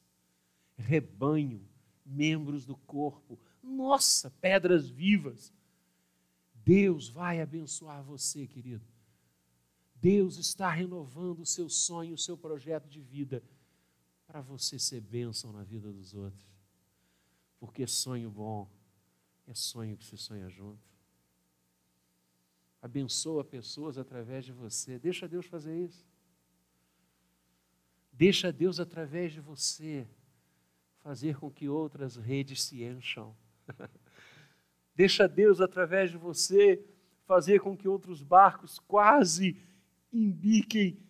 rebanho, 0.79 1.68
membros 2.09 2.65
do 2.65 2.77
corpo. 2.77 3.39
Nossa, 3.63 4.31
pedras 4.41 4.89
vivas. 4.89 5.53
Deus 6.55 7.09
vai 7.09 7.41
abençoar 7.41 8.03
você, 8.03 8.47
querido. 8.47 8.85
Deus 9.95 10.37
está 10.37 10.71
renovando 10.71 11.41
o 11.41 11.47
seu 11.47 11.69
sonho, 11.69 12.15
o 12.15 12.19
seu 12.19 12.37
projeto 12.37 12.89
de 12.89 13.01
vida, 13.01 13.43
para 14.27 14.41
você 14.41 14.79
ser 14.79 15.01
bênção 15.01 15.53
na 15.53 15.65
vida 15.65 15.93
dos 15.93 16.15
outros. 16.15 16.47
Porque 17.59 17.87
sonho 17.87 18.31
bom 18.31 18.71
é 19.47 19.55
sonho 19.55 19.97
que 19.97 20.05
se 20.05 20.17
sonha 20.17 20.49
junto. 20.49 20.87
Abençoa 22.81 23.43
pessoas 23.43 23.99
através 23.99 24.45
de 24.45 24.53
você. 24.53 24.99
Deixa 24.99 25.27
Deus 25.27 25.47
fazer 25.47 25.77
isso. 25.85 26.07
Deixa 28.13 28.53
Deus, 28.53 28.79
através 28.81 29.33
de 29.33 29.41
você, 29.41 30.07
fazer 31.09 31.39
com 31.39 31.51
que 31.51 31.71
outras 31.71 32.17
redes 32.17 32.65
se 32.65 32.85
encham. 32.85 33.35
Deixa 34.95 35.27
Deus, 35.27 35.59
através 35.59 36.11
de 36.11 36.19
você, 36.19 36.85
fazer 37.25 37.61
com 37.61 37.75
que 37.75 37.89
outros 37.89 38.23
barcos 38.23 38.79
quase 38.81 39.57
embiquem, 40.13 41.01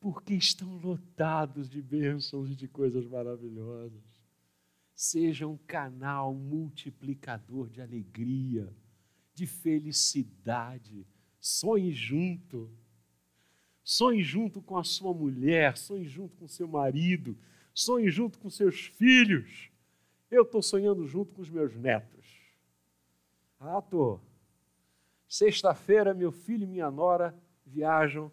porque 0.00 0.34
estão 0.34 0.76
lotados 0.78 1.70
de 1.70 1.80
bênçãos 1.80 2.50
e 2.50 2.56
de 2.56 2.66
coisas 2.66 3.06
maravilhosas. 3.06 4.02
Seja 4.92 5.46
um 5.46 5.56
canal 5.56 6.34
multiplicador 6.34 7.70
de 7.70 7.80
alegria, 7.80 8.74
de 9.32 9.46
felicidade. 9.46 11.06
Sonhe 11.38 11.92
junto. 11.92 12.76
Sonhe 13.84 14.20
junto 14.20 14.60
com 14.60 14.76
a 14.76 14.82
sua 14.82 15.14
mulher, 15.14 15.76
sonhe 15.76 16.08
junto 16.08 16.36
com 16.38 16.48
seu 16.48 16.66
marido, 16.66 17.38
sonhe 17.74 18.08
junto 18.08 18.38
com 18.38 18.48
seus 18.48 18.86
filhos. 18.86 19.70
Eu 20.30 20.42
estou 20.42 20.62
sonhando 20.62 21.06
junto 21.06 21.34
com 21.34 21.42
os 21.42 21.50
meus 21.50 21.74
netos. 21.76 22.24
Ah, 23.58 23.80
estou. 23.80 24.20
Sexta-feira, 25.28 26.14
meu 26.14 26.30
filho 26.30 26.62
e 26.62 26.66
minha 26.66 26.90
nora 26.90 27.36
viajam, 27.66 28.30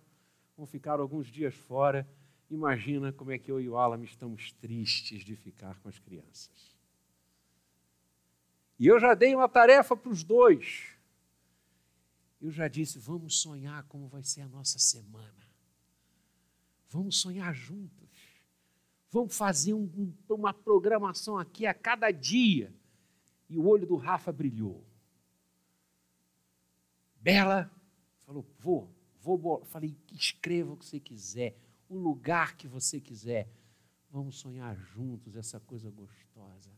vão 0.56 0.65
ficar 0.65 0.99
alguns 0.99 1.27
dias 1.27 1.56
fora. 1.56 2.08
Imagina 2.49 3.12
como 3.12 3.32
é 3.32 3.39
que 3.39 3.51
eu 3.51 3.60
e 3.60 3.67
o 3.67 3.77
Alan 3.77 4.04
estamos 4.04 4.51
tristes 4.54 5.25
de 5.25 5.36
ficar 5.36 5.80
com 5.80 5.89
as 5.89 5.97
crianças. 5.97 6.77
E 8.77 8.88
eu 8.88 8.99
já 8.99 9.13
dei 9.13 9.34
uma 9.34 9.47
tarefa 9.47 9.95
para 9.95 10.12
os 10.12 10.23
dois. 10.23 10.88
Eu 12.41 12.51
já 12.51 12.67
disse: 12.67 12.99
vamos 12.99 13.39
sonhar 13.39 13.84
como 13.84 14.08
vai 14.08 14.23
ser 14.23 14.41
a 14.41 14.47
nossa 14.47 14.80
semana. 14.80 15.49
Vamos 16.89 17.17
sonhar 17.21 17.54
juntos. 17.54 18.11
Vamos 19.12 19.38
fazer 19.38 19.74
um, 19.74 20.13
uma 20.30 20.54
programação 20.54 21.38
aqui 21.38 21.65
a 21.65 21.74
cada 21.74 22.10
dia. 22.12 22.74
E 23.50 23.58
o 23.58 23.67
olho 23.67 23.86
do 23.86 23.97
Rafa 23.97 24.32
brilhou. 24.32 24.86
Bela 27.17 27.69
falou: 28.19 28.45
vou, 28.58 28.89
vou. 29.19 29.65
Falei: 29.65 29.97
escreva 30.13 30.71
o 30.71 30.78
que 30.78 30.86
você 30.86 31.00
quiser, 31.00 31.58
o 31.89 31.97
lugar 31.97 32.56
que 32.56 32.69
você 32.69 33.02
quiser. 33.02 33.50
Vamos 34.10 34.38
sonhar 34.38 34.76
juntos 34.78 35.36
essa 35.36 35.60
coisa 35.60 35.89
gostosa 35.89 36.71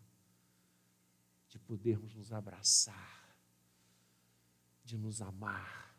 de 1.50 1.60
podermos 1.60 2.16
nos 2.16 2.32
abraçar, 2.32 3.38
de 4.84 4.98
nos 4.98 5.22
amar, 5.22 5.96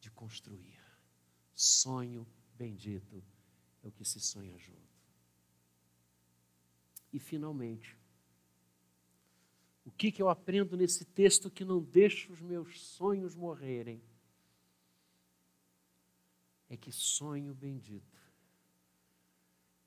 de 0.00 0.10
construir. 0.10 0.78
Sonho 1.54 2.26
bendito 2.54 3.24
é 3.82 3.88
o 3.88 3.92
que 3.92 4.04
se 4.04 4.20
sonha 4.20 4.56
junto. 4.58 4.85
E 7.16 7.18
finalmente, 7.18 7.96
o 9.86 9.90
que, 9.90 10.12
que 10.12 10.20
eu 10.20 10.28
aprendo 10.28 10.76
nesse 10.76 11.02
texto 11.02 11.50
que 11.50 11.64
não 11.64 11.82
deixa 11.82 12.30
os 12.30 12.42
meus 12.42 12.78
sonhos 12.78 13.34
morrerem? 13.34 14.02
É 16.68 16.76
que 16.76 16.92
sonho 16.92 17.54
bendito 17.54 18.20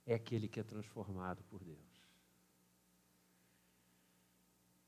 é 0.07 0.15
aquele 0.15 0.47
que 0.47 0.59
é 0.59 0.63
transformado 0.63 1.43
por 1.43 1.63
Deus. 1.63 2.01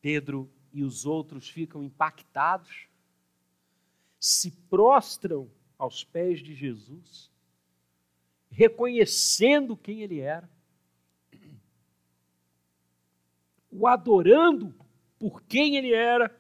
Pedro 0.01 0.51
e 0.73 0.83
os 0.83 1.05
outros 1.05 1.47
ficam 1.47 1.83
impactados, 1.83 2.87
se 4.19 4.49
prostram 4.49 5.47
aos 5.77 6.03
pés 6.03 6.39
de 6.39 6.55
Jesus 6.55 7.29
reconhecendo 8.49 9.77
quem 9.77 10.01
ele 10.01 10.19
era, 10.19 10.49
o 13.71 13.87
adorando 13.87 14.75
por 15.17 15.41
quem 15.43 15.77
ele 15.77 15.93
era, 15.93 16.35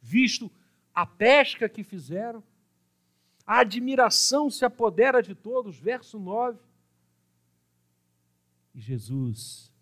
visto 0.00 0.50
a 0.94 1.06
pesca 1.06 1.68
que 1.68 1.82
fizeram, 1.82 2.42
a 3.46 3.60
admiração 3.60 4.50
se 4.50 4.64
apodera 4.64 5.22
de 5.22 5.34
todos, 5.34 5.78
verso 5.78 6.18
9. 6.18 6.58
E 8.74 8.80
Jesus 8.80 9.72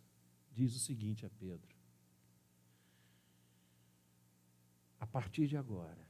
diz 0.53 0.75
o 0.75 0.79
seguinte 0.79 1.27
a 1.27 1.31
Pedro: 1.31 1.69
A 4.99 5.07
partir 5.07 5.47
de 5.47 5.57
agora, 5.57 6.07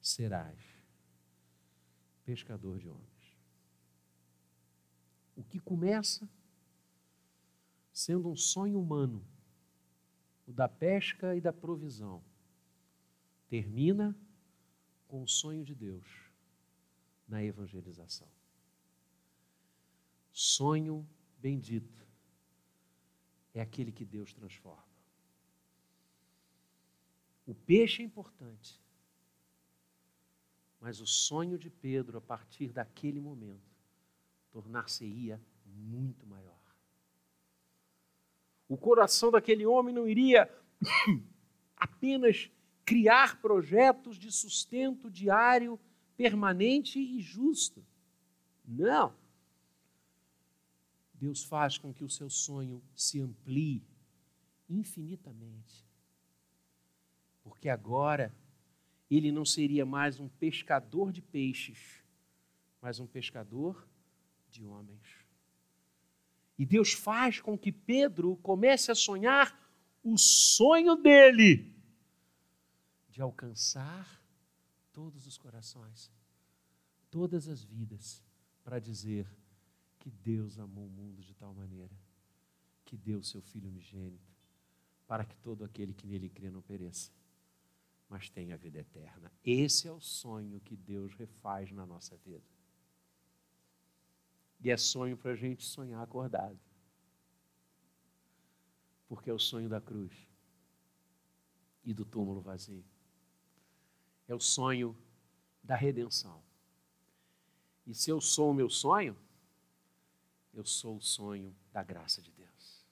serás 0.00 0.58
pescador 2.24 2.78
de 2.78 2.88
homens. 2.88 3.06
O 5.36 5.44
que 5.44 5.60
começa 5.60 6.28
sendo 7.96 8.28
um 8.28 8.36
sonho 8.36 8.78
humano, 8.78 9.26
o 10.46 10.52
da 10.52 10.68
pesca 10.68 11.34
e 11.34 11.40
da 11.40 11.50
provisão, 11.50 12.22
termina 13.48 14.14
com 15.08 15.22
o 15.22 15.26
sonho 15.26 15.64
de 15.64 15.74
Deus 15.74 16.06
na 17.26 17.42
evangelização. 17.42 18.28
Sonho 20.30 21.08
bendito 21.38 22.06
é 23.54 23.62
aquele 23.62 23.90
que 23.90 24.04
Deus 24.04 24.34
transforma. 24.34 24.84
O 27.46 27.54
peixe 27.54 28.02
é 28.02 28.04
importante, 28.04 28.78
mas 30.78 31.00
o 31.00 31.06
sonho 31.06 31.56
de 31.56 31.70
Pedro, 31.70 32.18
a 32.18 32.20
partir 32.20 32.72
daquele 32.72 33.22
momento, 33.22 33.74
tornar-se-ia 34.50 35.40
muito 35.64 36.26
maior. 36.26 36.65
O 38.68 38.76
coração 38.76 39.30
daquele 39.30 39.64
homem 39.64 39.94
não 39.94 40.08
iria 40.08 40.50
apenas 41.76 42.50
criar 42.84 43.40
projetos 43.40 44.16
de 44.16 44.30
sustento 44.30 45.10
diário, 45.10 45.78
permanente 46.16 46.98
e 46.98 47.20
justo. 47.20 47.84
Não. 48.64 49.14
Deus 51.14 51.44
faz 51.44 51.78
com 51.78 51.92
que 51.92 52.04
o 52.04 52.10
seu 52.10 52.28
sonho 52.28 52.82
se 52.94 53.20
amplie 53.20 53.82
infinitamente. 54.68 55.84
Porque 57.42 57.68
agora 57.68 58.34
ele 59.10 59.30
não 59.30 59.44
seria 59.44 59.86
mais 59.86 60.18
um 60.18 60.28
pescador 60.28 61.12
de 61.12 61.22
peixes, 61.22 62.02
mas 62.80 62.98
um 62.98 63.06
pescador 63.06 63.88
de 64.50 64.64
homens. 64.64 65.15
E 66.58 66.64
Deus 66.64 66.92
faz 66.92 67.40
com 67.40 67.56
que 67.56 67.70
Pedro 67.70 68.36
comece 68.36 68.90
a 68.90 68.94
sonhar 68.94 69.58
o 70.02 70.16
sonho 70.16 70.96
dele 70.96 71.74
de 73.08 73.20
alcançar 73.20 74.22
todos 74.92 75.26
os 75.26 75.36
corações, 75.36 76.10
todas 77.10 77.48
as 77.48 77.62
vidas, 77.62 78.22
para 78.62 78.78
dizer 78.78 79.26
que 79.98 80.10
Deus 80.10 80.58
amou 80.58 80.86
o 80.86 80.90
mundo 80.90 81.22
de 81.22 81.34
tal 81.34 81.54
maneira 81.54 81.94
que 82.84 82.96
deu 82.96 83.22
seu 83.22 83.42
Filho 83.42 83.68
unigênito, 83.68 84.32
para 85.06 85.24
que 85.24 85.36
todo 85.38 85.64
aquele 85.64 85.92
que 85.92 86.06
nele 86.06 86.28
crê 86.28 86.50
não 86.50 86.62
pereça, 86.62 87.10
mas 88.08 88.30
tenha 88.30 88.54
a 88.54 88.58
vida 88.58 88.78
eterna. 88.78 89.32
Esse 89.44 89.88
é 89.88 89.92
o 89.92 90.00
sonho 90.00 90.60
que 90.60 90.76
Deus 90.76 91.14
refaz 91.14 91.72
na 91.72 91.84
nossa 91.84 92.16
vida. 92.18 92.44
E 94.60 94.70
é 94.70 94.76
sonho 94.76 95.16
para 95.16 95.32
a 95.32 95.36
gente 95.36 95.64
sonhar 95.64 96.02
acordado. 96.02 96.58
Porque 99.08 99.30
é 99.30 99.32
o 99.32 99.38
sonho 99.38 99.68
da 99.68 99.80
cruz 99.80 100.12
e 101.84 101.94
do 101.94 102.04
túmulo 102.04 102.40
vazio. 102.40 102.84
É 104.26 104.34
o 104.34 104.40
sonho 104.40 104.96
da 105.62 105.76
redenção. 105.76 106.42
E 107.86 107.94
se 107.94 108.10
eu 108.10 108.20
sou 108.20 108.50
o 108.50 108.54
meu 108.54 108.68
sonho, 108.68 109.16
eu 110.52 110.64
sou 110.64 110.96
o 110.96 111.00
sonho 111.00 111.54
da 111.72 111.82
graça 111.82 112.20
de 112.20 112.32
Deus. 112.32 112.84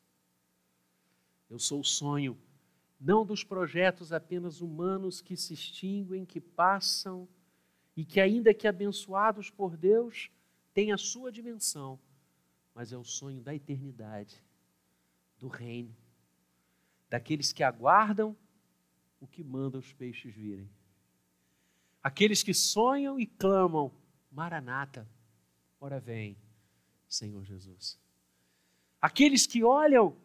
Eu 1.50 1.58
sou 1.58 1.80
o 1.80 1.84
sonho 1.84 2.38
não 3.00 3.26
dos 3.26 3.44
projetos 3.44 4.12
apenas 4.12 4.60
humanos 4.60 5.20
que 5.20 5.36
se 5.36 5.52
extinguem, 5.52 6.24
que 6.24 6.40
passam 6.40 7.28
e 7.96 8.04
que, 8.04 8.20
ainda 8.20 8.54
que 8.54 8.66
abençoados 8.66 9.50
por 9.50 9.76
Deus, 9.76 10.30
tem 10.74 10.92
a 10.92 10.98
sua 10.98 11.30
dimensão, 11.30 11.98
mas 12.74 12.92
é 12.92 12.98
o 12.98 13.04
sonho 13.04 13.40
da 13.40 13.54
eternidade, 13.54 14.42
do 15.38 15.46
reino, 15.46 15.96
daqueles 17.08 17.52
que 17.52 17.62
aguardam 17.62 18.36
o 19.20 19.26
que 19.26 19.44
manda 19.44 19.78
os 19.78 19.92
peixes 19.92 20.34
virem. 20.34 20.68
Aqueles 22.02 22.42
que 22.42 22.52
sonham 22.52 23.18
e 23.18 23.24
clamam, 23.24 23.90
Maranata, 24.30 25.08
ora 25.80 26.00
vem, 26.00 26.36
Senhor 27.08 27.44
Jesus. 27.44 27.98
Aqueles 29.00 29.46
que 29.46 29.62
olham 29.62 30.16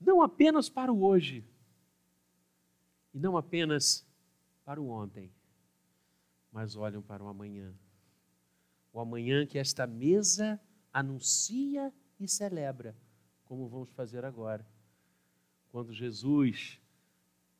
não 0.00 0.22
apenas 0.22 0.68
para 0.68 0.92
o 0.92 1.04
hoje, 1.04 1.44
e 3.12 3.18
não 3.18 3.36
apenas 3.36 4.06
para 4.64 4.80
o 4.80 4.88
ontem, 4.88 5.32
mas 6.50 6.76
olham 6.76 7.02
para 7.02 7.22
o 7.22 7.28
amanhã. 7.28 7.74
O 8.96 9.00
amanhã 9.00 9.44
que 9.44 9.58
esta 9.58 9.86
mesa 9.86 10.58
anuncia 10.90 11.92
e 12.18 12.26
celebra, 12.26 12.96
como 13.44 13.68
vamos 13.68 13.90
fazer 13.90 14.24
agora. 14.24 14.66
Quando 15.68 15.92
Jesus, 15.92 16.80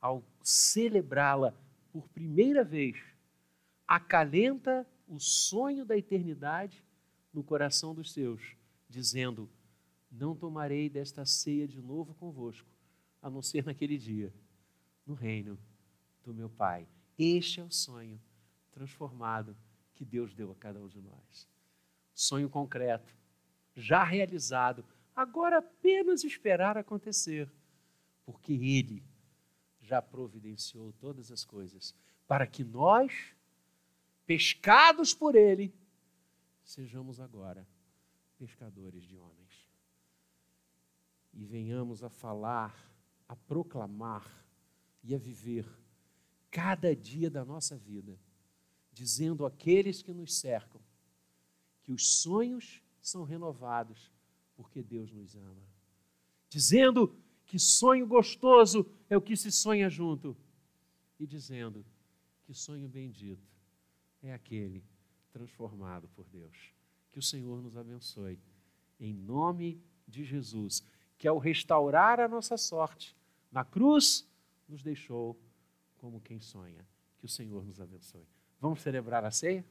ao 0.01 0.25
celebrá-la 0.41 1.53
por 1.91 2.09
primeira 2.09 2.63
vez, 2.63 2.97
acalenta 3.87 4.83
o 5.07 5.19
sonho 5.19 5.85
da 5.85 5.95
eternidade 5.95 6.83
no 7.31 7.43
coração 7.43 7.93
dos 7.93 8.13
seus, 8.13 8.57
dizendo: 8.89 9.47
Não 10.11 10.35
tomarei 10.35 10.89
desta 10.89 11.23
ceia 11.23 11.67
de 11.67 11.79
novo 11.79 12.15
convosco, 12.15 12.67
a 13.21 13.29
não 13.29 13.43
ser 13.43 13.63
naquele 13.63 13.99
dia 13.99 14.33
no 15.05 15.13
reino 15.13 15.55
do 16.23 16.33
meu 16.33 16.49
Pai. 16.49 16.87
Este 17.15 17.59
é 17.59 17.63
o 17.63 17.69
sonho 17.69 18.19
transformado 18.71 19.55
que 19.97 20.05
Deus 20.05 20.35
deu 20.35 20.51
a 20.51 20.55
cada 20.55 20.79
um 20.79 20.87
de 20.87 21.01
nós. 21.01 21.49
Sonho 22.13 22.47
concreto, 22.47 23.11
já 23.75 24.03
realizado, 24.03 24.85
agora 25.15 25.57
apenas 25.57 26.23
esperar 26.23 26.77
acontecer, 26.77 27.51
porque 28.23 28.53
Ele 28.53 29.03
já 29.81 29.99
providenciou 30.01 30.93
todas 30.93 31.31
as 31.31 31.43
coisas 31.43 31.95
para 32.27 32.45
que 32.45 32.63
nós, 32.63 33.35
pescados 34.25 35.15
por 35.15 35.35
Ele, 35.35 35.73
sejamos 36.63 37.19
agora 37.19 37.67
pescadores 38.37 39.03
de 39.03 39.17
homens. 39.17 39.67
E 41.33 41.43
venhamos 41.43 42.03
a 42.03 42.09
falar, 42.09 42.75
a 43.27 43.35
proclamar 43.35 44.45
e 45.03 45.15
a 45.15 45.17
viver 45.17 45.67
cada 46.51 46.95
dia 46.95 47.29
da 47.29 47.43
nossa 47.43 47.75
vida, 47.75 48.19
dizendo 48.97 49.45
àqueles 49.45 50.01
que 50.01 50.11
nos 50.11 50.33
cercam 50.33 50.81
que 51.83 51.91
os 51.91 52.19
sonhos 52.19 52.81
são 52.99 53.23
renovados 53.23 54.11
porque 54.55 54.81
Deus 54.81 55.11
nos 55.11 55.35
ama. 55.35 55.63
Dizendo 56.49 57.15
que 57.45 57.59
sonho 57.59 58.07
gostoso 58.07 58.89
é 59.09 59.15
o 59.15 59.21
que 59.21 59.37
se 59.37 59.51
sonha 59.51 59.89
junto. 59.89 60.35
E 61.19 61.25
dizendo 61.25 61.85
que 62.43 62.53
sonho 62.53 62.89
bendito 62.89 63.47
é 64.21 64.33
aquele 64.33 64.83
transformado 65.31 66.09
por 66.09 66.25
Deus. 66.27 66.73
Que 67.11 67.19
o 67.19 67.23
Senhor 67.23 67.61
nos 67.61 67.77
abençoe. 67.77 68.39
Em 68.99 69.13
nome 69.13 69.79
de 70.07 70.23
Jesus, 70.23 70.83
que 71.17 71.27
ao 71.27 71.37
restaurar 71.37 72.19
a 72.19 72.27
nossa 72.27 72.57
sorte 72.57 73.15
na 73.51 73.63
cruz, 73.63 74.27
nos 74.67 74.81
deixou 74.81 75.39
como 75.97 76.19
quem 76.19 76.39
sonha. 76.39 76.85
Que 77.19 77.25
o 77.25 77.29
Senhor 77.29 77.63
nos 77.63 77.79
abençoe. 77.79 78.27
Vamos 78.59 78.81
celebrar 78.81 79.23
a 79.23 79.31
ceia? 79.31 79.63